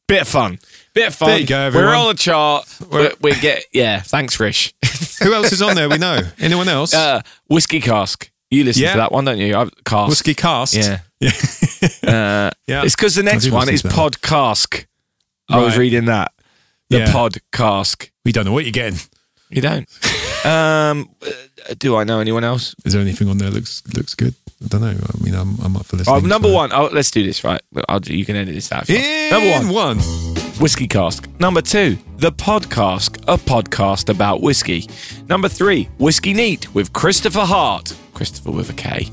bit 0.09 0.23
of 0.23 0.29
fun. 0.29 0.59
Bit 0.95 1.09
of 1.09 1.15
fun. 1.15 1.29
There 1.29 1.39
you 1.39 1.47
go, 1.47 1.71
We're 1.73 1.95
on 1.95 2.09
the 2.09 2.15
chart. 2.15 2.67
We're, 2.91 3.13
we 3.21 3.35
get 3.37 3.65
yeah. 3.73 4.01
Thanks, 4.01 4.41
Rish. 4.41 4.75
Who 5.23 5.33
else 5.33 5.53
is 5.53 5.63
on 5.63 5.77
there? 5.77 5.89
We 5.89 5.99
know. 5.99 6.21
Anyone 6.39 6.69
else? 6.69 6.93
Uh, 6.93 7.21
whiskey 7.49 7.81
cask. 7.81 8.31
You 8.51 8.65
listen 8.65 8.83
Yeah. 8.83 8.93
to 8.93 8.99
that 8.99 9.13
one, 9.13 9.25
don't 9.27 9.39
you? 9.39 9.57
I've, 9.57 9.71
cask. 9.85 10.09
Whiskey 10.09 10.35
cast. 10.35 10.75
Yeah. 10.75 11.01
Yeah. 11.21 11.31
Uh, 12.03 12.51
Yeah. 12.67 12.83
It's 12.85 12.97
because 12.97 13.15
the 13.15 13.23
next 13.23 13.51
one 13.51 13.69
is 13.69 13.83
to 13.83 13.89
that. 13.89 13.95
pod 13.95 14.21
cask. 14.23 14.87
I 15.49 15.59
was 15.61 15.77
reading 15.77 16.07
that. 16.07 16.33
The 16.89 16.99
Yeah. 17.01 17.13
pod 17.13 17.37
cask. 17.53 18.11
we 18.25 18.33
don't 18.33 18.45
know 18.47 18.53
what 18.53 18.65
you're 18.65 18.73
getting. 18.73 18.99
You 19.51 19.61
don't. 19.63 19.89
um, 20.45 21.11
uh, 21.23 21.75
do 21.79 21.97
I 21.97 22.05
know 22.05 22.21
anyone 22.21 22.45
else? 22.45 22.75
Is 22.85 22.93
there 22.95 23.03
anything 23.03 23.29
on 23.29 23.39
there 23.39 23.51
that 23.51 23.55
looks 23.57 23.83
looks 23.95 24.15
good? 24.15 24.35
I 24.65 24.67
don't 24.69 24.81
know. 24.81 24.89
I 24.89 25.25
mean, 25.25 25.35
I'm, 25.35 25.57
I'm 25.61 25.77
up 25.77 25.87
for 25.87 25.97
listening. 25.97 26.17
Oh, 26.17 26.21
number 26.27 26.53
one. 26.53 26.73
Oh, 26.73 26.89
let's 26.93 27.11
do 27.13 27.23
this 27.25 27.45
right. 27.45 27.61
I'll, 27.89 28.01
do- 28.01 28.17
you 28.17 28.25
can 28.25 28.35
edit 28.37 28.55
this 28.55 28.73
out. 28.73 28.89
if 28.89 28.91
you 28.91 28.97
want. 28.97 29.45
In 29.45 29.67
Number 29.67 29.73
one. 29.75 29.99
one. 29.99 29.99
Whiskey 30.59 30.89
Cask. 30.89 31.29
Number 31.39 31.63
two, 31.63 31.97
The 32.17 32.33
Podcast, 32.33 33.23
a 33.29 33.37
podcast 33.39 34.09
about 34.09 34.41
whiskey. 34.43 34.89
Number 35.29 35.49
three, 35.49 35.85
Whiskey 35.99 36.35
Neat 36.35 36.75
with 36.75 36.93
Kristopher 36.93 37.47
Hart. 37.47 37.97
Christopher 38.15 38.51
with 38.51 38.69
a 38.69 38.73
K. 38.73 39.09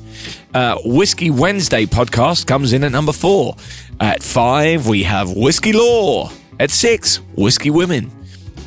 Uh, 0.55 0.79
whiskey 0.85 1.29
Wednesday 1.29 1.85
podcast 1.85 2.47
comes 2.47 2.73
in 2.73 2.83
at 2.83 2.91
number 2.91 3.13
four. 3.13 3.55
At 3.99 4.23
five, 4.23 4.87
we 4.87 5.03
have 5.03 5.31
Whiskey 5.37 5.73
Lore. 5.73 6.31
At 6.59 6.71
six, 6.71 7.17
Whiskey 7.35 7.69
Women. 7.69 8.09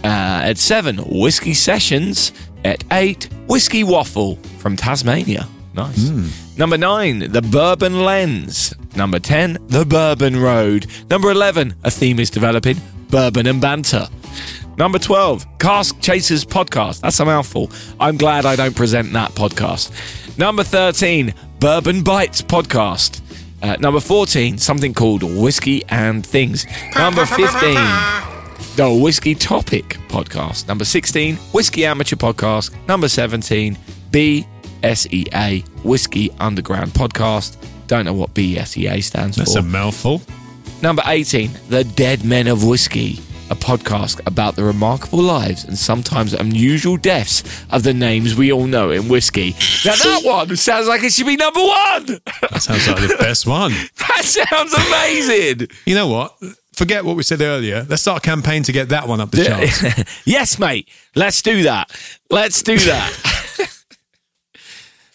Uh, 0.04 0.06
at 0.44 0.58
seven, 0.58 0.98
Whiskey 0.98 1.54
Sessions. 1.54 2.30
At 2.64 2.84
eight, 2.92 3.24
Whiskey 3.48 3.82
Waffle 3.82 4.36
from 4.58 4.76
Tasmania. 4.76 5.48
Nice. 5.78 6.58
Number 6.58 6.76
nine, 6.76 7.20
The 7.30 7.40
Bourbon 7.40 8.02
Lens. 8.04 8.74
Number 8.96 9.20
10, 9.20 9.58
The 9.68 9.84
Bourbon 9.84 10.34
Road. 10.40 10.88
Number 11.08 11.30
11, 11.30 11.72
a 11.84 11.90
theme 11.92 12.18
is 12.18 12.30
developing 12.30 12.78
Bourbon 13.10 13.46
and 13.46 13.60
Banter. 13.60 14.08
Number 14.76 14.98
12, 14.98 15.46
Cask 15.60 16.00
Chasers 16.00 16.44
Podcast. 16.44 17.02
That's 17.02 17.20
a 17.20 17.24
mouthful. 17.24 17.70
I'm 18.00 18.16
glad 18.16 18.44
I 18.44 18.56
don't 18.56 18.74
present 18.74 19.12
that 19.12 19.30
podcast. 19.36 19.92
Number 20.36 20.64
13, 20.64 21.32
Bourbon 21.60 22.02
Bites 22.02 22.42
Podcast. 22.42 23.20
Uh, 23.62 23.76
number 23.78 24.00
14, 24.00 24.58
something 24.58 24.92
called 24.92 25.22
Whiskey 25.22 25.84
and 25.90 26.26
Things. 26.26 26.66
Number 26.96 27.24
15, 27.24 27.74
the 28.74 28.98
Whiskey 29.00 29.36
Topic 29.36 29.96
podcast. 30.08 30.66
Number 30.66 30.84
16, 30.84 31.36
Whiskey 31.52 31.84
Amateur 31.84 32.16
podcast. 32.16 32.74
Number 32.88 33.08
17, 33.08 33.78
BSEA 34.82 35.66
Whiskey 35.84 36.30
Underground 36.38 36.92
podcast. 36.92 37.56
Don't 37.86 38.04
know 38.04 38.12
what 38.12 38.34
BSEA 38.34 39.02
stands 39.02 39.36
for. 39.36 39.40
That's 39.42 39.54
for. 39.54 39.60
a 39.60 39.62
mouthful. 39.62 40.22
Number 40.82 41.02
18, 41.06 41.50
The 41.68 41.84
Dead 41.84 42.24
Men 42.24 42.46
of 42.46 42.64
Whiskey, 42.64 43.18
a 43.50 43.54
podcast 43.56 44.24
about 44.26 44.54
the 44.56 44.62
remarkable 44.62 45.20
lives 45.20 45.64
and 45.64 45.76
sometimes 45.76 46.32
unusual 46.34 46.96
deaths 46.96 47.42
of 47.70 47.82
the 47.82 47.94
names 47.94 48.36
we 48.36 48.52
all 48.52 48.66
know 48.66 48.90
in 48.90 49.08
whiskey. 49.08 49.50
Now, 49.84 49.94
that 49.96 50.20
one 50.24 50.56
sounds 50.56 50.86
like 50.86 51.02
it 51.02 51.12
should 51.12 51.26
be 51.26 51.36
number 51.36 51.60
one. 51.60 52.06
That 52.50 52.60
sounds 52.62 52.86
like 52.86 53.00
the 53.08 53.16
best 53.18 53.46
one. 53.46 53.72
That 54.08 54.24
sounds 54.24 54.74
amazing. 54.74 55.68
You 55.86 55.94
know 55.94 56.08
what? 56.08 56.36
Forget 56.74 57.04
what 57.04 57.16
we 57.16 57.22
said 57.22 57.40
earlier. 57.40 57.86
Let's 57.88 58.02
start 58.02 58.18
a 58.18 58.26
campaign 58.26 58.62
to 58.64 58.72
get 58.72 58.88
that 58.90 59.06
one 59.08 59.20
up 59.20 59.30
the 59.30 59.44
charts. 59.84 60.26
yes, 60.26 60.58
mate. 60.58 60.88
Let's 61.14 61.40
do 61.42 61.62
that. 61.64 61.90
Let's 62.30 62.62
do 62.62 62.78
that. 62.78 63.37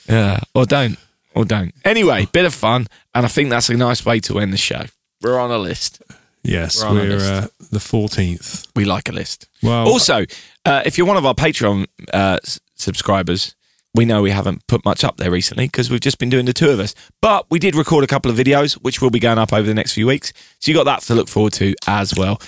Yeah, 0.07 0.39
or 0.53 0.65
don't. 0.65 0.97
Or 1.35 1.45
don't. 1.45 1.73
Anyway, 1.83 2.27
bit 2.31 2.45
of 2.45 2.53
fun. 2.53 2.87
And 3.15 3.25
I 3.25 3.29
think 3.29 3.49
that's 3.49 3.69
a 3.69 3.75
nice 3.75 4.05
way 4.05 4.19
to 4.21 4.39
end 4.39 4.53
the 4.53 4.57
show. 4.57 4.85
We're 5.21 5.39
on 5.39 5.51
a 5.51 5.57
list. 5.57 6.01
Yes, 6.43 6.83
We're 6.83 6.93
we're 6.93 7.19
uh, 7.19 7.47
the 7.71 7.79
14th. 7.79 8.67
We 8.75 8.83
like 8.83 9.07
a 9.07 9.13
list. 9.13 9.47
Well, 9.61 9.87
also, 9.87 10.25
uh, 10.65 10.81
if 10.85 10.97
you're 10.97 11.07
one 11.07 11.15
of 11.15 11.25
our 11.25 11.33
Patreon 11.33 11.87
uh, 12.13 12.39
subscribers, 12.75 13.55
we 13.95 14.03
know 14.03 14.21
we 14.21 14.31
haven't 14.31 14.67
put 14.67 14.83
much 14.83 15.05
up 15.05 15.15
there 15.17 15.31
recently 15.31 15.67
because 15.67 15.89
we've 15.89 16.01
just 16.01 16.19
been 16.19 16.29
doing 16.29 16.45
the 16.45 16.51
two 16.51 16.69
of 16.69 16.81
us. 16.81 16.93
But 17.21 17.49
we 17.49 17.59
did 17.59 17.75
record 17.75 18.03
a 18.03 18.07
couple 18.07 18.29
of 18.29 18.35
videos, 18.35 18.73
which 18.73 19.01
will 19.01 19.09
be 19.09 19.19
going 19.19 19.37
up 19.37 19.53
over 19.53 19.65
the 19.65 19.73
next 19.73 19.93
few 19.93 20.05
weeks. 20.05 20.33
So 20.59 20.69
you 20.69 20.75
got 20.77 20.83
that 20.83 21.01
to 21.03 21.15
look 21.15 21.29
forward 21.29 21.53
to 21.53 21.75
as 21.87 22.13
well. 22.13 22.41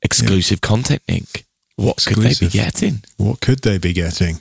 Exclusive 0.00 0.62
content, 0.62 1.02
Nick. 1.06 1.44
What 1.76 2.02
could 2.06 2.18
they 2.18 2.34
be 2.38 2.48
getting? 2.48 3.02
what 3.18 3.40
could 3.40 3.60
they 3.60 3.76
be 3.76 3.92
getting? 3.92 4.40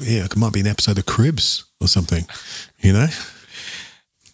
Yeah, 0.00 0.24
it 0.24 0.36
might 0.36 0.52
be 0.52 0.60
an 0.60 0.66
episode 0.66 0.98
of 0.98 1.06
Cribs 1.06 1.64
or 1.80 1.88
something. 1.88 2.24
You 2.80 2.92
know? 2.92 3.06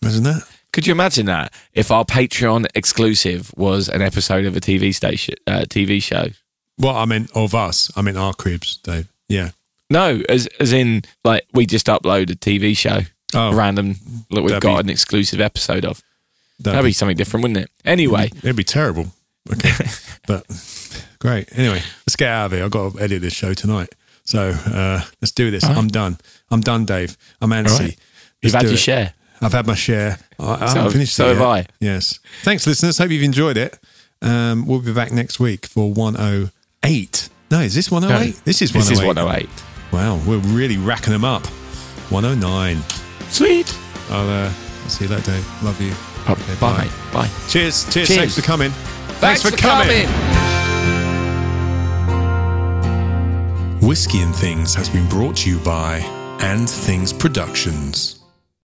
Imagine 0.02 0.22
that. 0.24 0.42
Could 0.72 0.86
you 0.86 0.92
imagine 0.92 1.26
that 1.26 1.52
if 1.72 1.90
our 1.90 2.04
Patreon 2.04 2.66
exclusive 2.74 3.52
was 3.56 3.88
an 3.88 4.02
episode 4.02 4.44
of 4.44 4.56
a 4.56 4.60
TV 4.60 4.92
station, 4.94 5.34
uh, 5.46 5.60
TV 5.68 6.02
show? 6.02 6.26
Well, 6.78 6.96
I 6.96 7.04
mean, 7.04 7.28
of 7.34 7.54
us. 7.54 7.90
I 7.96 8.02
mean, 8.02 8.16
our 8.16 8.34
Cribs, 8.34 8.78
Dave. 8.78 9.08
Yeah. 9.28 9.50
No, 9.90 10.22
as 10.28 10.46
as 10.58 10.72
in 10.72 11.02
like 11.24 11.46
we 11.52 11.66
just 11.66 11.86
upload 11.86 12.30
a 12.30 12.34
TV 12.34 12.76
show, 12.76 13.00
Oh. 13.34 13.50
a 13.50 13.54
random 13.54 13.96
that 14.30 14.42
we've 14.42 14.60
got 14.60 14.76
be- 14.76 14.80
an 14.80 14.90
exclusive 14.90 15.40
episode 15.40 15.84
of. 15.84 16.02
That'd 16.58 16.74
That'd 16.76 16.82
be 16.84 16.88
be- 16.88 16.92
something 16.92 17.16
different, 17.16 17.42
wouldn't 17.42 17.58
it? 17.64 17.70
Anyway, 17.84 18.30
It'd 18.42 18.56
be 18.56 18.64
terrible. 18.64 19.12
Okay. 19.52 19.86
but 20.26 20.44
great. 21.20 21.48
Anyway, 21.56 21.82
let's 22.06 22.16
get 22.16 22.28
out 22.28 22.46
of 22.46 22.52
here. 22.52 22.64
I've 22.64 22.70
got 22.70 22.94
to 22.94 23.00
edit 23.00 23.22
this 23.22 23.34
show 23.34 23.54
tonight. 23.54 23.94
So 24.24 24.50
uh, 24.50 25.00
let's 25.20 25.32
do 25.32 25.50
this. 25.50 25.64
I'm 25.64 25.88
done. 25.88 26.18
I'm 26.50 26.60
done, 26.60 26.84
Dave. 26.84 27.16
I'm 27.40 27.50
antsy. 27.50 27.70
All 27.70 27.78
right. 27.78 27.80
Let's 27.80 27.98
you've 28.42 28.54
had 28.54 28.62
your 28.64 28.72
it. 28.72 28.78
share. 28.78 29.12
I've 29.42 29.52
had 29.52 29.66
my 29.66 29.74
share. 29.74 30.18
I, 30.38 30.54
I 30.54 30.66
So- 30.68 30.74
haven't 30.76 30.92
finished 30.92 31.14
so 31.14 31.26
it 31.26 31.36
have 31.36 31.38
yet. 31.38 31.46
I. 31.46 31.66
Yes. 31.80 32.20
Thanks, 32.42 32.66
listeners. 32.66 32.96
Hope 32.98 33.10
you've 33.10 33.22
enjoyed 33.22 33.56
it. 33.56 33.78
Um, 34.22 34.66
we'll 34.66 34.80
be 34.80 34.92
back 34.94 35.12
next 35.12 35.38
week 35.38 35.66
for 35.66 35.92
108. 35.92 37.28
No, 37.50 37.60
is 37.60 37.74
this 37.74 37.90
108? 37.90 38.40
This 38.44 38.62
is 38.62 38.72
108. 38.72 38.88
This 38.88 38.98
is 38.98 39.04
108. 39.04 39.48
Wow, 39.92 40.20
we're 40.26 40.38
really 40.56 40.78
racking 40.78 41.12
them 41.12 41.24
up. 41.24 41.46
109. 42.10 42.82
Sweet. 43.28 43.76
I'll 44.10 44.28
uh, 44.46 44.50
see 44.88 45.04
you 45.04 45.10
later, 45.10 45.32
Dave. 45.32 45.62
Love 45.62 45.80
you. 45.80 45.92
Okay, 46.32 46.54
bye, 46.60 46.78
mate. 46.84 46.92
Bye. 47.12 47.28
Cheers. 47.48 47.84
Cheers. 47.92 48.08
Cheers. 48.08 48.18
Thanks 48.18 48.34
for 48.36 48.42
coming. 48.42 48.70
Thanks, 49.20 49.42
for 49.42 49.54
coming. 49.56 50.53
Whiskey 53.84 54.22
and 54.22 54.34
Things 54.34 54.74
has 54.74 54.88
been 54.88 55.06
brought 55.10 55.36
to 55.36 55.50
you 55.50 55.58
by 55.58 55.98
And 56.40 56.68
Things 56.70 57.12
Productions. 57.12 58.23